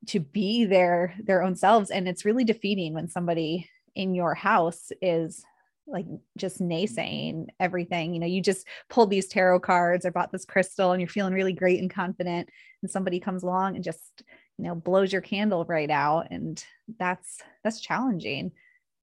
to 0.07 0.19
be 0.19 0.65
their 0.65 1.15
their 1.23 1.41
own 1.41 1.55
selves. 1.55 1.89
And 1.89 2.07
it's 2.07 2.25
really 2.25 2.43
defeating 2.43 2.93
when 2.93 3.07
somebody 3.07 3.69
in 3.95 4.13
your 4.13 4.35
house 4.35 4.91
is 5.01 5.43
like 5.87 6.05
just 6.37 6.59
naysaying 6.59 7.47
everything. 7.59 8.13
You 8.13 8.19
know 8.19 8.27
you 8.27 8.41
just 8.41 8.67
pulled 8.89 9.09
these 9.09 9.27
tarot 9.27 9.61
cards 9.61 10.05
or 10.05 10.11
bought 10.11 10.31
this 10.33 10.45
crystal 10.45 10.91
and 10.91 10.99
you're 10.99 11.07
feeling 11.07 11.33
really 11.33 11.53
great 11.53 11.79
and 11.79 11.89
confident 11.89 12.49
and 12.81 12.91
somebody 12.91 13.21
comes 13.21 13.43
along 13.43 13.75
and 13.75 13.83
just 13.83 14.23
you 14.57 14.65
know 14.65 14.75
blows 14.75 15.13
your 15.13 15.21
candle 15.21 15.63
right 15.65 15.89
out. 15.89 16.27
And 16.29 16.61
that's 16.99 17.41
that's 17.63 17.79
challenging 17.79 18.51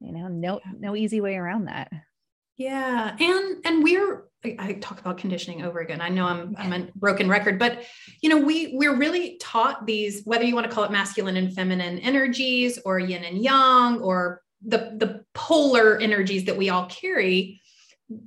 you 0.01 0.13
know 0.13 0.29
no 0.29 0.61
no 0.79 0.95
easy 0.95 1.23
way 1.23 1.37
around 1.37 1.67
that 1.67 1.91
Yeah, 2.61 3.17
and 3.19 3.57
and 3.65 3.83
we're 3.83 4.25
I, 4.45 4.75
talk 4.83 5.01
about 5.01 5.17
conditioning 5.17 5.63
over 5.63 5.79
again. 5.79 6.03
I 6.03 6.11
know 6.11 6.27
I'm 6.27 6.55
I'm 6.59 6.75
a 6.75 6.89
broken 6.95 7.27
record, 7.27 7.59
but 7.59 7.85
you 8.21 8.29
know 8.29 8.37
we 8.37 8.75
we're 8.77 8.95
really 8.95 9.39
taught 9.39 9.87
these 9.87 10.21
whether 10.27 10.45
you 10.45 10.55
want 10.55 10.69
to 10.69 10.71
call 10.71 10.85
it 10.85 10.91
masculine 10.91 11.39
and 11.39 11.55
feminine 11.55 11.99
energies 12.01 12.79
or 12.85 12.99
yin 12.99 13.25
and 13.25 13.43
yang 13.43 14.03
or 14.03 14.43
the 14.61 14.93
the 14.99 15.25
polar 15.33 15.99
energies 16.01 16.45
that 16.45 16.59
we 16.59 16.69
all 16.69 16.85
carry 16.85 17.63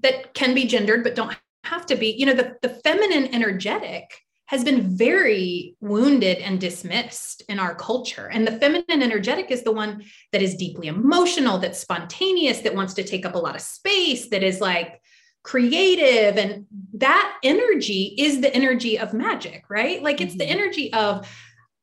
that 0.01 0.33
can 0.33 0.55
be 0.55 0.65
gendered 0.65 1.03
but 1.03 1.13
don't 1.13 1.37
have 1.63 1.85
to 1.85 1.95
be. 1.95 2.07
You 2.07 2.25
know 2.25 2.33
the 2.33 2.57
the 2.63 2.69
feminine 2.69 3.35
energetic 3.35 4.19
has 4.53 4.63
been 4.63 4.95
very 4.95 5.75
wounded 5.81 6.37
and 6.37 6.61
dismissed 6.61 7.41
in 7.49 7.57
our 7.57 7.73
culture. 7.73 8.29
And 8.31 8.45
the 8.45 8.51
feminine 8.59 9.01
energetic 9.01 9.49
is 9.49 9.63
the 9.63 9.71
one 9.71 10.03
that 10.31 10.43
is 10.43 10.53
deeply 10.55 10.89
emotional, 10.89 11.57
that's 11.57 11.79
spontaneous, 11.79 12.59
that 12.59 12.75
wants 12.75 12.93
to 12.93 13.03
take 13.03 13.25
up 13.25 13.33
a 13.33 13.39
lot 13.39 13.55
of 13.55 13.61
space, 13.61 14.29
that 14.29 14.43
is 14.43 14.61
like 14.61 15.01
creative. 15.41 16.37
And 16.37 16.67
that 16.93 17.35
energy 17.43 18.13
is 18.19 18.41
the 18.41 18.53
energy 18.55 18.99
of 18.99 19.11
magic, 19.11 19.63
right? 19.69 20.03
Like 20.03 20.21
it's 20.21 20.37
the 20.37 20.45
Mhm. 20.45 20.51
energy 20.51 20.93
of, 20.93 21.27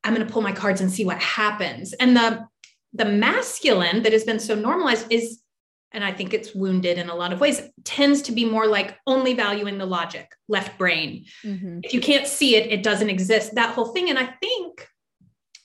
I'm 0.04 0.14
going 0.14 0.24
to 0.24 0.33
pull 0.33 0.40
my 0.40 0.52
cards 0.52 0.80
and 0.80 0.92
see 0.92 1.04
what 1.04 1.20
happens. 1.20 1.92
And 1.94 2.16
the 2.16 2.46
the 2.92 3.04
masculine 3.04 4.02
that 4.02 4.12
has 4.12 4.24
been 4.24 4.40
so 4.40 4.54
normalized 4.54 5.06
is 5.11 5.39
and 5.92 6.05
I 6.05 6.12
think 6.12 6.33
it's 6.33 6.55
wounded 6.55 6.98
in 6.98 7.09
a 7.09 7.14
lot 7.14 7.33
of 7.33 7.40
ways, 7.40 7.61
tends 7.85 8.22
to 8.22 8.33
be 8.33 8.44
more 8.44 8.66
like 8.66 8.96
only 9.07 9.35
valuing 9.35 9.79
the 9.79 9.87
logic, 9.87 10.31
left 10.48 10.79
brain, 10.79 11.24
Mhm. 11.44 11.81
if 11.83 11.92
you 11.92 12.00
can't 12.00 12.26
see 12.26 12.57
it, 12.57 12.70
it 12.70 12.83
doesn't 12.83 13.11
exist, 13.11 13.55
that 13.55 13.74
whole 13.74 13.87
thing. 13.87 14.09
And 14.11 14.18
I 14.18 14.26
think 14.40 14.87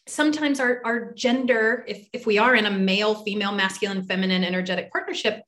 sometimes 0.08 0.60
our, 0.60 0.82
our 0.86 1.14
gender, 1.14 1.84
if, 1.88 2.08
if 2.14 2.26
we 2.26 2.38
are 2.38 2.56
in 2.56 2.66
a 2.66 2.72
male, 2.72 3.16
female, 3.24 3.52
masculine, 3.52 4.04
feminine, 4.04 4.44
energetic 4.44 4.92
partnership, 4.92 5.44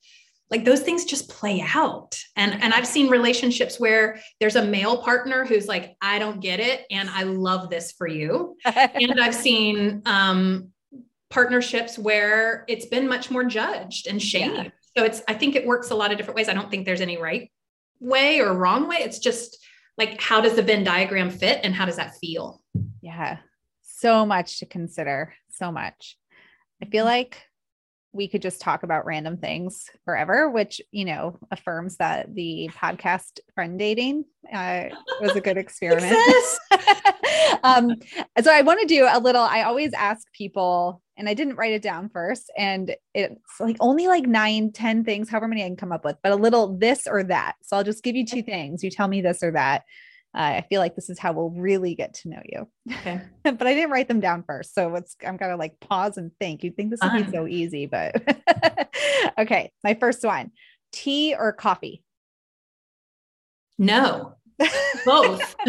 like 0.50 0.64
those 0.64 0.80
things 0.80 1.04
just 1.04 1.28
play 1.28 1.62
out. 1.74 2.18
And, 2.34 2.62
and 2.62 2.72
I've 2.72 2.86
seen 2.86 3.08
relationships 3.10 3.78
where 3.78 4.18
there's 4.40 4.56
a 4.56 4.64
male 4.64 5.02
partner 5.02 5.44
who's 5.44 5.66
like, 5.68 5.94
I 6.00 6.18
don't 6.18 6.40
get 6.40 6.58
it. 6.58 6.86
And 6.90 7.10
I 7.10 7.24
love 7.24 7.68
this 7.68 7.92
for 7.92 8.06
you. 8.06 8.56
And 8.64 9.20
I've 9.20 9.34
seen 9.34 10.02
um, 10.06 10.72
partnerships 11.30 11.98
where 11.98 12.64
it's 12.68 12.86
been 12.86 13.08
much 13.08 13.30
more 13.30 13.44
judged 13.44 14.06
and 14.06 14.22
shamed. 14.22 14.56
Yeah. 14.56 14.70
So 14.96 15.04
it's, 15.04 15.22
I 15.28 15.34
think 15.34 15.54
it 15.54 15.66
works 15.66 15.90
a 15.90 15.94
lot 15.94 16.10
of 16.10 16.18
different 16.18 16.36
ways. 16.36 16.48
I 16.48 16.54
don't 16.54 16.70
think 16.70 16.86
there's 16.86 17.00
any 17.00 17.18
right 17.18 17.50
way 18.00 18.40
or 18.40 18.54
wrong 18.54 18.88
way. 18.88 18.96
It's 18.96 19.18
just 19.18 19.58
like, 19.96 20.20
how 20.20 20.40
does 20.40 20.54
the 20.54 20.62
Venn 20.62 20.84
diagram 20.84 21.30
fit 21.30 21.60
and 21.62 21.74
how 21.74 21.84
does 21.84 21.96
that 21.96 22.14
feel? 22.20 22.62
yeah 23.00 23.38
so 23.82 24.24
much 24.26 24.58
to 24.58 24.66
consider 24.66 25.34
so 25.50 25.72
much 25.72 26.16
i 26.82 26.86
feel 26.86 27.04
mm-hmm. 27.04 27.14
like 27.18 27.42
we 28.12 28.28
could 28.28 28.42
just 28.42 28.60
talk 28.60 28.82
about 28.82 29.06
random 29.06 29.36
things 29.36 29.90
forever 30.04 30.50
which 30.50 30.80
you 30.90 31.04
know 31.04 31.36
affirms 31.50 31.96
that 31.96 32.34
the 32.34 32.70
podcast 32.74 33.40
friend 33.54 33.78
dating 33.78 34.24
uh, 34.52 34.84
was 35.20 35.36
a 35.36 35.40
good 35.40 35.58
experiment. 35.58 36.16
Um 37.62 37.94
so 38.42 38.52
i 38.52 38.62
want 38.62 38.80
to 38.80 38.86
do 38.86 39.06
a 39.10 39.18
little 39.18 39.42
i 39.42 39.62
always 39.62 39.92
ask 39.94 40.30
people 40.32 41.02
and 41.16 41.28
i 41.28 41.34
didn't 41.34 41.56
write 41.56 41.72
it 41.72 41.82
down 41.82 42.08
first 42.08 42.50
and 42.56 42.94
it's 43.14 43.40
like 43.58 43.76
only 43.80 44.06
like 44.06 44.26
nine 44.26 44.70
ten 44.70 45.04
things 45.04 45.28
however 45.28 45.48
many 45.48 45.64
i 45.64 45.66
can 45.66 45.76
come 45.76 45.92
up 45.92 46.04
with 46.04 46.16
but 46.22 46.32
a 46.32 46.36
little 46.36 46.76
this 46.76 47.06
or 47.06 47.24
that. 47.24 47.54
So 47.62 47.76
i'll 47.76 47.84
just 47.84 48.04
give 48.04 48.16
you 48.16 48.24
two 48.24 48.42
things. 48.42 48.84
You 48.84 48.90
tell 48.90 49.08
me 49.08 49.20
this 49.20 49.42
or 49.42 49.50
that 49.52 49.84
uh, 50.38 50.54
i 50.56 50.64
feel 50.68 50.80
like 50.80 50.94
this 50.94 51.10
is 51.10 51.18
how 51.18 51.32
we'll 51.32 51.50
really 51.50 51.94
get 51.94 52.14
to 52.14 52.28
know 52.28 52.40
you 52.46 52.68
Okay. 52.92 53.20
but 53.44 53.66
I 53.66 53.74
didn't 53.74 53.90
write 53.90 54.08
them 54.08 54.20
down 54.20 54.42
first. 54.46 54.74
So 54.74 54.94
it's 54.94 55.16
I'm 55.26 55.36
gonna 55.36 55.56
like 55.56 55.78
pause 55.80 56.16
and 56.16 56.30
think. 56.40 56.62
You'd 56.62 56.76
think 56.76 56.90
this 56.90 57.00
would 57.02 57.26
be 57.26 57.30
so 57.30 57.46
easy, 57.46 57.86
but 57.86 58.16
okay. 59.38 59.70
My 59.84 59.94
first 59.94 60.24
one: 60.24 60.50
tea 60.92 61.34
or 61.38 61.52
coffee? 61.52 62.02
No, 63.78 64.34
both. 65.04 65.54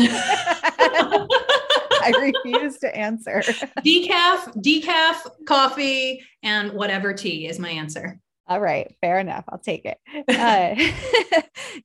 I 2.02 2.14
refuse 2.20 2.78
to 2.80 2.96
answer. 2.96 3.42
decaf, 3.86 4.56
decaf, 4.64 5.30
coffee, 5.46 6.24
and 6.42 6.72
whatever 6.74 7.14
tea 7.14 7.48
is 7.48 7.60
my 7.60 7.70
answer. 7.70 8.20
All 8.48 8.60
right, 8.60 8.96
fair 9.02 9.20
enough. 9.20 9.44
I'll 9.48 9.60
take 9.60 9.86
it. 9.86 10.00
Uh, 10.28 10.74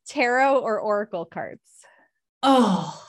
tarot 0.08 0.60
or 0.60 0.80
oracle 0.80 1.26
cards? 1.26 1.60
Oh, 2.44 3.02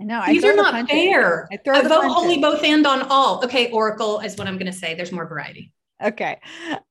I 0.00 0.04
know 0.04 0.22
these 0.26 0.42
throw 0.42 0.50
are 0.50 0.56
not 0.56 0.90
fair. 0.90 1.48
I 1.52 1.56
throw 1.56 1.76
I 1.76 1.82
vote 1.82 2.04
only 2.04 2.38
both 2.38 2.64
and 2.64 2.84
on 2.84 3.02
all. 3.02 3.42
Okay, 3.44 3.70
Oracle 3.70 4.18
is 4.20 4.36
what 4.36 4.48
I'm 4.48 4.58
going 4.58 4.70
to 4.70 4.76
say. 4.76 4.94
There's 4.94 5.12
more 5.12 5.26
variety. 5.26 5.72
Okay. 6.02 6.40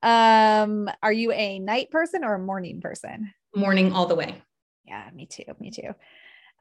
Um, 0.02 0.90
are 1.04 1.12
you 1.12 1.34
a 1.34 1.60
night 1.60 1.92
person 1.92 2.24
or 2.24 2.36
a 2.36 2.40
morning 2.40 2.80
person? 2.80 3.34
Morning 3.54 3.92
all 3.92 4.06
the 4.06 4.16
way. 4.16 4.42
Yeah, 4.86 5.10
me 5.14 5.26
too. 5.26 5.44
Me 5.60 5.70
too. 5.70 5.94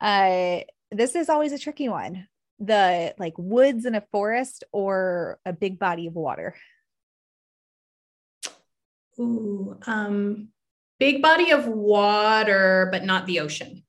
Uh, 0.00 0.60
this 0.90 1.14
is 1.14 1.28
always 1.28 1.52
a 1.52 1.58
tricky 1.58 1.88
one. 1.88 2.26
The 2.58 3.14
like 3.18 3.34
woods 3.38 3.86
in 3.86 3.94
a 3.94 4.04
forest 4.12 4.64
or 4.72 5.38
a 5.46 5.52
big 5.52 5.78
body 5.78 6.08
of 6.08 6.14
water. 6.14 6.56
Ooh, 9.20 9.78
um, 9.86 10.48
big 10.98 11.22
body 11.22 11.52
of 11.52 11.66
water, 11.66 12.88
but 12.90 13.04
not 13.04 13.26
the 13.26 13.40
ocean. 13.40 13.84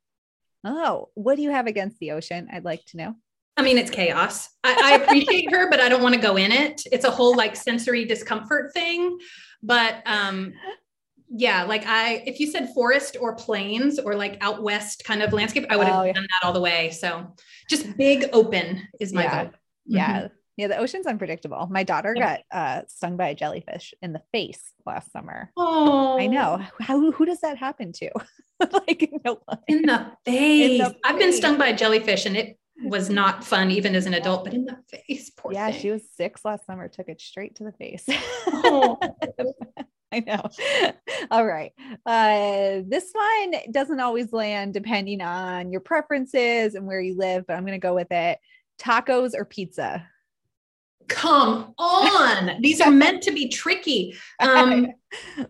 Oh, 0.64 1.10
what 1.16 1.36
do 1.36 1.42
you 1.42 1.52
have 1.52 1.68
against 1.68 2.00
the 2.00 2.12
ocean? 2.12 2.48
I'd 2.52 2.64
like 2.64 2.86
to 2.88 2.98
know. 2.98 3.16
I 3.56 3.62
mean, 3.62 3.78
it's 3.78 3.92
chaos. 3.92 4.50
I, 4.64 4.78
I 4.82 4.92
appreciate 5.04 5.52
her, 5.52 5.70
but 5.70 5.80
I 5.80 5.88
don't 5.90 6.02
want 6.02 6.16
to 6.16 6.22
go 6.22 6.38
in 6.38 6.52
it. 6.52 6.82
It's 6.92 7.06
a 7.06 7.12
whole 7.12 7.36
like 7.36 7.56
sensory 7.56 8.06
discomfort 8.06 8.74
thing. 8.74 9.20
But 9.62 10.02
um, 10.06 10.54
yeah, 11.30 11.64
like 11.64 11.86
I, 11.86 12.24
if 12.26 12.40
you 12.40 12.48
said 12.48 12.74
forest 12.74 13.18
or 13.20 13.36
plains 13.36 14.00
or 14.00 14.16
like 14.16 14.38
out 14.42 14.64
west 14.64 15.04
kind 15.06 15.22
of 15.22 15.34
landscape, 15.34 15.66
I 15.70 15.78
would 15.78 15.88
have 15.88 15.98
Oh, 15.98 16.04
yeah. 16.04 16.14
done 16.14 16.24
that 16.24 16.48
all 16.48 16.54
the 16.54 16.62
way. 16.62 16.90
So 16.92 17.36
just 17.70 17.96
big 17.98 18.26
open 18.34 18.88
is 19.00 19.14
my 19.14 19.24
Yeah. 19.24 19.44
vote. 19.46 19.56
Yeah. 19.86 20.28
Yeah, 20.58 20.68
the 20.68 20.78
ocean's 20.78 21.08
unpredictable. 21.08 21.68
My 21.72 21.84
daughter 21.84 22.14
got 22.14 22.42
uh, 22.52 22.82
stung 22.88 23.18
by 23.18 23.30
a 23.30 23.36
jellyfish 23.36 23.94
in 24.02 24.14
the 24.14 24.22
face 24.32 24.62
last 24.86 25.12
summer. 25.12 25.52
Oh, 25.58 26.18
I 26.20 26.28
know. 26.28 26.62
How 26.80 27.12
who 27.12 27.26
does 27.26 27.42
that 27.42 27.58
happen 27.58 27.92
to? 27.94 28.10
like 28.72 29.10
no. 29.26 29.42
In 29.68 29.82
the 29.82 30.12
face. 30.26 30.80
the 30.80 30.96
I've 31.04 31.18
been 31.18 31.34
stung 31.34 31.58
by 31.58 31.68
a 31.70 31.76
jellyfish 31.76 32.26
and 32.28 32.38
it 32.38 32.58
was 32.84 33.10
not 33.10 33.44
fun 33.44 33.72
even 33.72 33.96
as 33.96 34.06
an 34.06 34.14
adult, 34.14 34.44
but 34.44 34.54
in 34.54 34.66
the 34.66 34.78
face. 35.08 35.32
Poor 35.32 35.52
Yeah, 35.54 35.72
thing. 35.72 35.80
she 35.82 35.92
was 35.92 36.04
six 36.16 36.44
last 36.46 36.66
summer, 36.66 36.88
took 36.88 37.10
it 37.10 37.20
straight 37.22 37.56
to 37.56 37.64
the 37.64 37.72
face. 37.74 38.06
Oh. 38.48 38.98
I 40.12 40.20
know. 40.20 40.44
All 41.32 41.44
right. 41.46 41.72
Uh, 42.06 42.82
this 42.88 43.12
one 43.12 43.56
doesn't 43.72 44.00
always 44.00 44.32
land 44.32 44.76
depending 44.76 45.22
on 45.22 45.72
your 45.72 45.82
preferences 45.82 46.76
and 46.76 46.86
where 46.86 47.02
you 47.02 47.18
live, 47.18 47.46
but 47.48 47.56
I'm 47.56 47.64
going 47.66 47.80
to 47.80 47.80
go 47.80 47.96
with 47.96 48.12
it. 48.12 48.38
Tacos 48.80 49.32
or 49.36 49.44
pizza? 49.44 50.08
Come 51.08 51.74
on. 51.78 52.58
These 52.62 52.82
are 52.82 52.92
meant 52.92 53.24
to 53.24 53.32
be 53.32 53.50
tricky. 53.50 54.16
Um, 54.40 54.88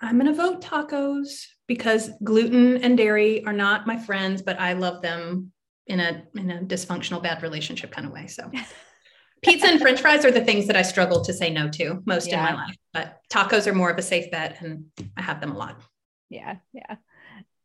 I'm 0.00 0.18
going 0.18 0.26
to 0.26 0.34
vote 0.34 0.62
tacos 0.62 1.46
because 1.66 2.10
gluten 2.22 2.78
and 2.78 2.96
dairy 2.96 3.44
are 3.44 3.52
not 3.52 3.86
my 3.86 3.98
friends, 3.98 4.42
but 4.42 4.58
I 4.60 4.74
love 4.74 5.02
them 5.02 5.52
in 5.86 6.00
a 6.00 6.22
in 6.36 6.50
a 6.50 6.60
dysfunctional 6.60 7.22
bad 7.22 7.42
relationship 7.42 7.90
kind 7.90 8.06
of 8.06 8.12
way. 8.12 8.26
So 8.26 8.50
pizza 9.42 9.66
and 9.66 9.80
french 9.80 10.00
fries 10.00 10.24
are 10.24 10.30
the 10.30 10.44
things 10.44 10.66
that 10.66 10.76
I 10.76 10.82
struggle 10.82 11.24
to 11.24 11.32
say 11.32 11.50
no 11.50 11.68
to 11.70 12.02
most 12.06 12.28
yeah. 12.28 12.38
in 12.38 12.54
my 12.54 12.62
life, 12.62 12.76
but 12.92 13.18
tacos 13.30 13.66
are 13.66 13.74
more 13.74 13.90
of 13.90 13.98
a 13.98 14.02
safe 14.02 14.30
bet 14.30 14.60
and 14.60 14.84
I 15.16 15.22
have 15.22 15.40
them 15.40 15.52
a 15.52 15.58
lot. 15.58 15.80
Yeah, 16.30 16.56
yeah. 16.72 16.96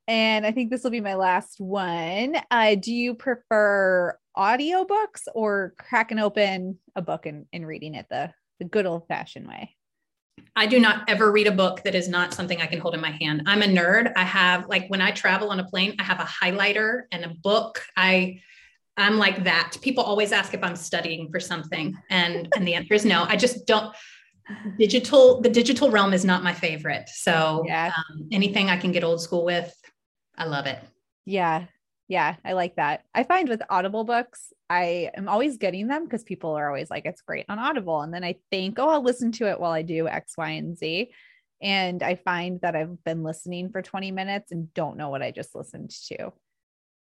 And 0.08 0.46
I 0.46 0.52
think 0.52 0.70
this 0.70 0.84
will 0.84 0.92
be 0.92 1.02
my 1.02 1.16
last 1.16 1.60
one. 1.60 2.36
Uh, 2.52 2.76
do 2.76 2.94
you 2.94 3.14
prefer 3.16 4.18
audiobooks 4.38 5.28
or 5.34 5.74
cracking 5.78 6.20
open 6.20 6.80
a 6.96 7.02
book 7.02 7.26
and, 7.26 7.46
and 7.54 7.66
reading 7.68 7.96
it 7.96 8.08
the, 8.10 8.34
the 8.60 8.66
good 8.66 8.86
old 8.86 9.08
fashioned 9.08 9.48
way? 9.48 9.76
I 10.56 10.68
do 10.68 10.80
not 10.80 11.10
ever 11.10 11.32
read 11.32 11.48
a 11.48 11.52
book 11.52 11.84
that 11.84 11.96
is 11.96 12.08
not 12.08 12.34
something 12.34 12.62
I 12.62 12.68
can 12.68 12.80
hold 12.80 12.94
in 12.94 13.02
my 13.02 13.12
hand. 13.12 13.44
I'm 13.46 13.62
a 13.62 13.68
nerd. 13.68 14.14
I 14.16 14.24
have 14.24 14.68
like 14.68 14.88
when 14.88 15.02
I 15.02 15.12
travel 15.12 15.50
on 15.50 15.60
a 15.60 15.64
plane, 15.64 15.96
I 16.00 16.04
have 16.04 16.20
a 16.20 16.24
highlighter 16.24 17.04
and 17.12 17.26
a 17.26 17.30
book. 17.30 17.84
I 17.98 18.40
I'm 18.96 19.18
like 19.18 19.44
that. 19.46 19.74
People 19.82 20.04
always 20.04 20.32
ask 20.32 20.54
if 20.54 20.64
I'm 20.64 20.76
studying 20.76 21.32
for 21.32 21.40
something 21.40 21.96
and 22.10 22.48
and 22.56 22.68
the 22.68 22.76
answer 22.76 22.94
is 22.94 23.06
no. 23.06 23.24
I 23.24 23.36
just 23.36 23.66
don't 23.66 23.96
digital 24.78 25.42
the 25.42 25.50
digital 25.50 25.90
realm 25.90 26.14
is 26.14 26.26
not 26.26 26.44
my 26.44 26.54
favorite. 26.54 27.10
So 27.10 27.64
yeah. 27.66 27.92
Um, 27.96 28.28
anything 28.32 28.70
I 28.70 28.78
can 28.78 28.92
get 28.92 29.04
old 29.04 29.22
school 29.22 29.46
with, 29.46 29.76
I 30.38 30.46
love 30.46 30.68
it. 30.68 30.80
Yeah. 31.26 31.66
Yeah, 32.14 32.36
I 32.46 32.54
like 32.54 32.76
that. 32.76 33.06
I 33.16 33.24
find 33.24 33.50
with 33.50 33.64
Audible 33.72 34.04
books, 34.04 34.54
I 34.70 35.10
am 35.18 35.28
always 35.28 35.58
getting 35.58 35.88
them 35.88 36.04
because 36.04 36.22
people 36.22 36.52
are 36.52 36.68
always 36.68 36.92
like, 36.92 37.08
it's 37.08 37.24
great 37.24 37.48
on 37.50 37.58
Audible. 37.58 38.02
And 38.02 38.14
then 38.14 38.24
I 38.24 38.36
think, 38.52 38.78
oh, 38.78 38.88
I'll 38.88 39.02
listen 39.02 39.32
to 39.32 39.50
it 39.50 39.60
while 39.60 39.72
I 39.72 39.82
do 39.82 40.08
X, 40.08 40.34
Y, 40.38 40.50
and 40.52 40.78
Z. 40.78 41.12
And 41.60 42.04
I 42.04 42.14
find 42.14 42.62
that 42.62 42.76
I've 42.76 43.04
been 43.04 43.24
listening 43.24 43.72
for 43.72 43.82
20 43.82 44.12
minutes 44.12 44.52
and 44.52 44.72
don't 44.76 44.96
know 44.96 45.10
what 45.10 45.24
I 45.24 45.32
just 45.32 45.56
listened 45.56 45.90
to. 46.10 46.32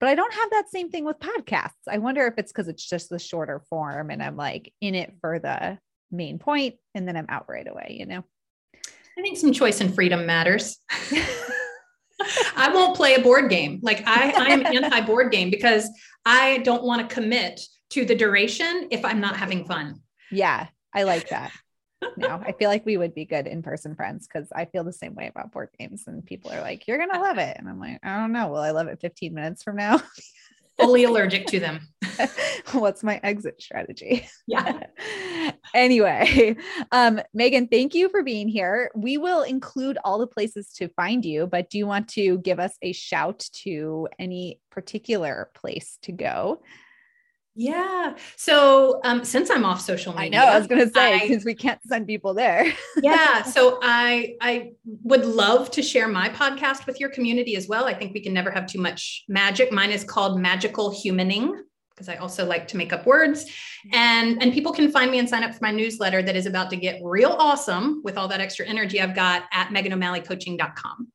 But 0.00 0.08
I 0.08 0.14
don't 0.14 0.32
have 0.32 0.50
that 0.52 0.70
same 0.70 0.88
thing 0.88 1.04
with 1.04 1.18
podcasts. 1.18 1.72
I 1.86 1.98
wonder 1.98 2.26
if 2.26 2.38
it's 2.38 2.50
because 2.50 2.68
it's 2.68 2.88
just 2.88 3.10
the 3.10 3.18
shorter 3.18 3.60
form 3.68 4.08
and 4.08 4.22
I'm 4.22 4.38
like 4.38 4.72
in 4.80 4.94
it 4.94 5.12
for 5.20 5.38
the 5.38 5.78
main 6.10 6.38
point 6.38 6.76
and 6.94 7.06
then 7.06 7.18
I'm 7.18 7.26
out 7.28 7.50
right 7.50 7.68
away, 7.68 7.98
you 8.00 8.06
know? 8.06 8.24
I 8.74 9.20
think 9.20 9.36
some 9.36 9.52
choice 9.52 9.82
and 9.82 9.94
freedom 9.94 10.24
matters. 10.24 10.78
I 12.56 12.70
won't 12.72 12.96
play 12.96 13.14
a 13.14 13.20
board 13.20 13.50
game. 13.50 13.80
Like 13.82 14.02
I, 14.06 14.32
I 14.32 14.46
am 14.48 14.66
anti 14.66 15.00
board 15.02 15.32
game 15.32 15.50
because 15.50 15.88
I 16.24 16.58
don't 16.58 16.82
want 16.82 17.08
to 17.08 17.14
commit 17.14 17.60
to 17.90 18.04
the 18.04 18.14
duration 18.14 18.88
if 18.90 19.04
I'm 19.04 19.20
not 19.20 19.36
having 19.36 19.64
fun. 19.64 20.00
Yeah, 20.30 20.68
I 20.94 21.02
like 21.04 21.28
that. 21.28 21.52
no, 22.16 22.28
I 22.44 22.52
feel 22.52 22.68
like 22.68 22.86
we 22.86 22.96
would 22.96 23.14
be 23.14 23.24
good 23.24 23.46
in 23.46 23.62
person 23.62 23.94
friends 23.94 24.26
because 24.26 24.48
I 24.54 24.64
feel 24.64 24.84
the 24.84 24.92
same 24.92 25.14
way 25.14 25.28
about 25.28 25.52
board 25.52 25.68
games. 25.78 26.04
And 26.06 26.24
people 26.24 26.50
are 26.50 26.60
like, 26.60 26.86
you're 26.86 26.98
going 26.98 27.10
to 27.10 27.20
love 27.20 27.38
it. 27.38 27.56
And 27.58 27.68
I'm 27.68 27.78
like, 27.78 27.98
I 28.02 28.18
don't 28.18 28.32
know. 28.32 28.48
Will 28.48 28.58
I 28.58 28.70
love 28.70 28.88
it 28.88 29.00
15 29.00 29.34
minutes 29.34 29.62
from 29.62 29.76
now? 29.76 30.02
Fully 30.80 31.04
allergic 31.04 31.46
to 31.48 31.60
them. 31.60 31.88
What's 32.72 33.02
my 33.02 33.20
exit 33.22 33.60
strategy? 33.60 34.26
Yeah. 34.46 34.80
anyway, 35.74 36.56
um, 36.92 37.20
Megan, 37.34 37.68
thank 37.68 37.94
you 37.94 38.08
for 38.08 38.22
being 38.22 38.48
here. 38.48 38.90
We 38.94 39.18
will 39.18 39.42
include 39.42 39.98
all 40.04 40.18
the 40.18 40.26
places 40.26 40.72
to 40.74 40.88
find 40.88 41.24
you, 41.24 41.46
but 41.46 41.70
do 41.70 41.78
you 41.78 41.86
want 41.86 42.08
to 42.10 42.38
give 42.38 42.60
us 42.60 42.76
a 42.82 42.92
shout 42.92 43.48
to 43.64 44.08
any 44.18 44.60
particular 44.70 45.50
place 45.54 45.98
to 46.02 46.12
go? 46.12 46.62
Yeah. 47.54 48.16
So 48.36 49.00
um, 49.04 49.24
since 49.24 49.50
I'm 49.50 49.64
off 49.64 49.82
social 49.82 50.14
media, 50.14 50.40
I 50.40 50.44
know 50.44 50.50
I 50.52 50.58
was 50.58 50.66
going 50.66 50.80
to 50.80 50.90
say 50.90 51.28
because 51.28 51.44
we 51.44 51.54
can't 51.54 51.80
send 51.84 52.06
people 52.06 52.32
there. 52.32 52.72
yeah. 53.02 53.42
So 53.42 53.78
I 53.82 54.36
I 54.40 54.72
would 55.02 55.26
love 55.26 55.70
to 55.72 55.82
share 55.82 56.08
my 56.08 56.30
podcast 56.30 56.86
with 56.86 56.98
your 56.98 57.10
community 57.10 57.56
as 57.56 57.68
well. 57.68 57.84
I 57.84 57.92
think 57.92 58.14
we 58.14 58.20
can 58.20 58.32
never 58.32 58.50
have 58.50 58.66
too 58.66 58.80
much 58.80 59.24
magic. 59.28 59.70
Mine 59.70 59.90
is 59.90 60.02
called 60.02 60.40
Magical 60.40 60.90
Humaning 60.90 61.52
because 62.02 62.14
I 62.14 62.20
also 62.20 62.44
like 62.44 62.68
to 62.68 62.76
make 62.76 62.92
up 62.92 63.06
words. 63.06 63.46
And 63.92 64.42
and 64.42 64.52
people 64.52 64.72
can 64.72 64.90
find 64.90 65.10
me 65.10 65.18
and 65.18 65.28
sign 65.28 65.44
up 65.44 65.54
for 65.54 65.60
my 65.62 65.70
newsletter 65.70 66.22
that 66.22 66.36
is 66.36 66.46
about 66.46 66.70
to 66.70 66.76
get 66.76 67.00
real 67.02 67.30
awesome 67.30 68.02
with 68.04 68.18
all 68.18 68.28
that 68.28 68.40
extra 68.40 68.66
energy 68.66 69.00
I've 69.00 69.14
got 69.14 69.44
at 69.52 69.68
meganomaleycoaching.com. 69.68 71.08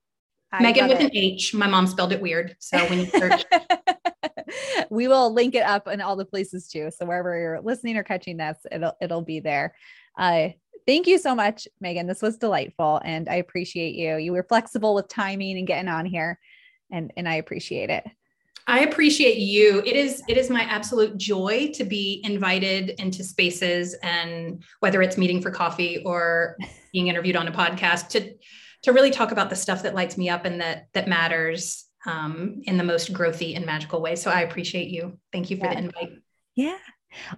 I 0.52 0.64
Megan 0.64 0.88
with 0.88 1.02
it. 1.02 1.06
an 1.06 1.12
H. 1.14 1.54
My 1.54 1.68
mom 1.68 1.88
spelled 1.88 2.14
it 2.14 2.22
weird. 2.22 2.56
So 2.60 2.78
when 2.86 3.00
you 3.00 3.06
search 3.06 3.44
we 4.90 5.08
will 5.08 5.34
link 5.34 5.56
it 5.56 5.64
up 5.64 5.88
in 5.88 6.00
all 6.00 6.16
the 6.16 6.26
places 6.26 6.70
too. 6.70 6.90
So 6.98 7.06
wherever 7.06 7.38
you're 7.38 7.62
listening 7.62 7.98
or 7.98 8.04
catching 8.04 8.38
this, 8.38 8.58
it'll 8.72 8.94
it'll 9.02 9.22
be 9.22 9.40
there. 9.40 9.76
Uh, 10.18 10.50
thank 10.86 11.06
you 11.06 11.18
so 11.18 11.36
much, 11.36 11.68
Megan. 11.82 12.08
This 12.08 12.22
was 12.22 12.38
delightful, 12.38 13.02
and 13.04 13.28
I 13.28 13.36
appreciate 13.36 13.96
you. 13.96 14.16
You 14.16 14.32
were 14.32 14.44
flexible 14.48 14.96
with 14.96 15.10
timing 15.10 15.58
and 15.58 15.68
getting 15.68 15.90
on 15.90 16.06
here, 16.06 16.40
and 16.92 17.12
and 17.18 17.28
I 17.28 17.36
appreciate 17.36 17.90
it. 17.90 18.06
I 18.70 18.80
appreciate 18.80 19.38
you. 19.38 19.82
It 19.86 19.96
is 19.96 20.22
it 20.28 20.38
is 20.38 20.50
my 20.50 20.64
absolute 20.64 21.18
joy 21.18 21.72
to 21.74 21.86
be 21.86 22.22
invited 22.26 22.90
into 23.00 23.24
spaces 23.24 23.96
and 24.04 24.62
whether 24.82 25.02
it's 25.02 25.18
meeting 25.18 25.42
for 25.42 25.52
coffee 25.52 26.04
or 26.06 26.58
being 26.92 27.08
interviewed 27.08 27.38
on 27.38 27.48
a 27.48 27.52
podcast 27.52 28.10
to 28.10 28.34
to 28.84 28.92
really 28.92 29.10
talk 29.10 29.32
about 29.32 29.50
the 29.50 29.56
stuff 29.56 29.84
that 29.84 29.96
lights 29.96 30.18
me 30.18 30.30
up 30.30 30.44
and 30.44 30.60
that 30.60 30.88
that 30.94 31.08
matters 31.08 31.86
um, 32.06 32.62
in 32.64 32.78
the 32.78 32.84
most 32.84 33.14
growthy 33.14 33.56
and 33.56 33.66
magical 33.66 34.02
way. 34.02 34.16
So 34.16 34.30
I 34.30 34.42
appreciate 34.42 34.90
you. 34.90 35.18
Thank 35.32 35.50
you 35.50 35.58
for 35.58 35.66
yeah. 35.66 35.74
the 35.74 35.80
invite. 35.80 36.12
Yeah. 36.56 36.78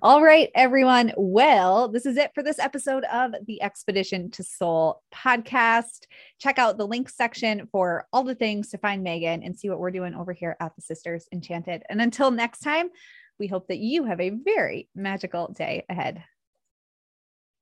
All 0.02 0.24
right, 0.24 0.50
everyone. 0.56 1.14
Well, 1.18 1.88
this 1.88 2.06
is 2.06 2.18
it 2.18 2.32
for 2.34 2.44
this 2.44 2.60
episode 2.60 3.04
of 3.06 3.34
the 3.46 3.62
Expedition 3.62 4.32
to 4.32 4.44
Soul 4.44 5.02
podcast. 5.14 6.06
Check 6.38 6.60
out 6.60 6.78
the 6.78 6.88
link 6.88 7.10
section 7.10 7.68
for 7.72 8.06
all 8.12 8.24
the 8.24 8.36
things 8.36 8.70
to 8.70 8.78
find 8.78 9.04
Megan 9.04 9.44
and 9.44 9.58
see 9.58 9.70
what 9.70 9.80
we're 9.80 9.92
doing 9.92 10.14
over 10.14 10.34
here 10.34 10.56
at 10.60 10.76
the 10.76 10.82
Sisters 10.82 11.28
Enchanted. 11.32 11.84
And 11.90 12.02
until 12.02 12.32
next 12.32 12.60
time, 12.60 12.90
we 13.40 13.48
hope 13.48 13.68
that 13.68 13.80
you 13.80 14.06
have 14.06 14.20
a 14.20 14.32
very 14.32 14.90
magical 14.96 15.52
day 15.52 15.86
ahead. 15.90 16.24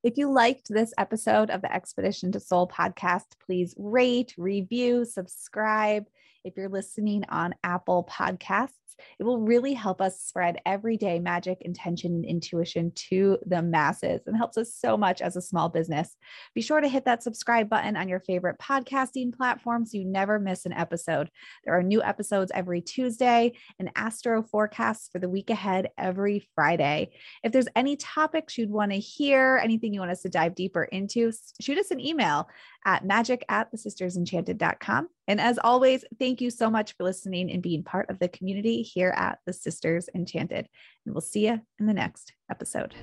If 0.03 0.17
you 0.17 0.31
liked 0.31 0.69
this 0.69 0.93
episode 0.97 1.49
of 1.49 1.61
the 1.61 1.73
Expedition 1.73 2.31
to 2.31 2.39
Soul 2.39 2.67
podcast, 2.67 3.25
please 3.45 3.75
rate, 3.77 4.33
review, 4.37 5.05
subscribe. 5.05 6.05
If 6.43 6.55
you're 6.55 6.69
listening 6.69 7.25
on 7.29 7.55
Apple 7.63 8.07
Podcasts, 8.09 8.71
it 9.19 9.23
will 9.23 9.39
really 9.39 9.73
help 9.73 10.01
us 10.01 10.21
spread 10.21 10.61
everyday 10.65 11.19
magic, 11.19 11.59
intention, 11.61 12.13
and 12.13 12.25
intuition 12.25 12.91
to 13.09 13.37
the 13.45 13.61
masses 13.61 14.21
and 14.25 14.37
helps 14.37 14.57
us 14.57 14.73
so 14.73 14.97
much 14.97 15.21
as 15.21 15.35
a 15.35 15.41
small 15.41 15.69
business. 15.69 16.15
Be 16.53 16.61
sure 16.61 16.81
to 16.81 16.87
hit 16.87 17.05
that 17.05 17.23
subscribe 17.23 17.69
button 17.69 17.95
on 17.95 18.07
your 18.07 18.19
favorite 18.19 18.59
podcasting 18.59 19.35
platform 19.35 19.85
so 19.85 19.97
you 19.97 20.05
never 20.05 20.39
miss 20.39 20.65
an 20.65 20.73
episode. 20.73 21.29
There 21.65 21.77
are 21.77 21.83
new 21.83 22.01
episodes 22.01 22.51
every 22.53 22.81
Tuesday 22.81 23.53
and 23.79 23.91
astro 23.95 24.43
forecasts 24.43 25.09
for 25.11 25.19
the 25.19 25.29
week 25.29 25.49
ahead 25.49 25.89
every 25.97 26.47
Friday. 26.55 27.11
If 27.43 27.51
there's 27.51 27.67
any 27.75 27.95
topics 27.95 28.57
you'd 28.57 28.71
want 28.71 28.91
to 28.91 28.99
hear, 28.99 29.59
anything 29.63 29.93
you 29.93 29.99
want 29.99 30.11
us 30.11 30.21
to 30.21 30.29
dive 30.29 30.55
deeper 30.55 30.83
into, 30.83 31.31
shoot 31.59 31.77
us 31.77 31.91
an 31.91 31.99
email 31.99 32.49
at 32.85 33.05
magic 33.05 33.43
at 33.49 33.69
the 33.71 33.77
sistersenchanted.com. 33.77 35.09
And 35.27 35.41
as 35.41 35.59
always, 35.61 36.05
thank 36.19 36.39
you 36.39 36.49
so 36.49 36.69
much 36.69 36.95
for 36.95 37.03
listening 37.03 37.51
and 37.51 37.61
being 37.61 37.83
part 37.83 38.09
of 38.09 38.17
the 38.19 38.29
community 38.29 38.76
here 38.81 39.13
at 39.15 39.39
the 39.45 39.53
Sisters 39.53 40.09
Enchanted. 40.15 40.67
And 41.05 41.13
we'll 41.13 41.21
see 41.21 41.47
you 41.47 41.61
in 41.79 41.85
the 41.85 41.93
next 41.93 42.33
episode. 42.49 42.95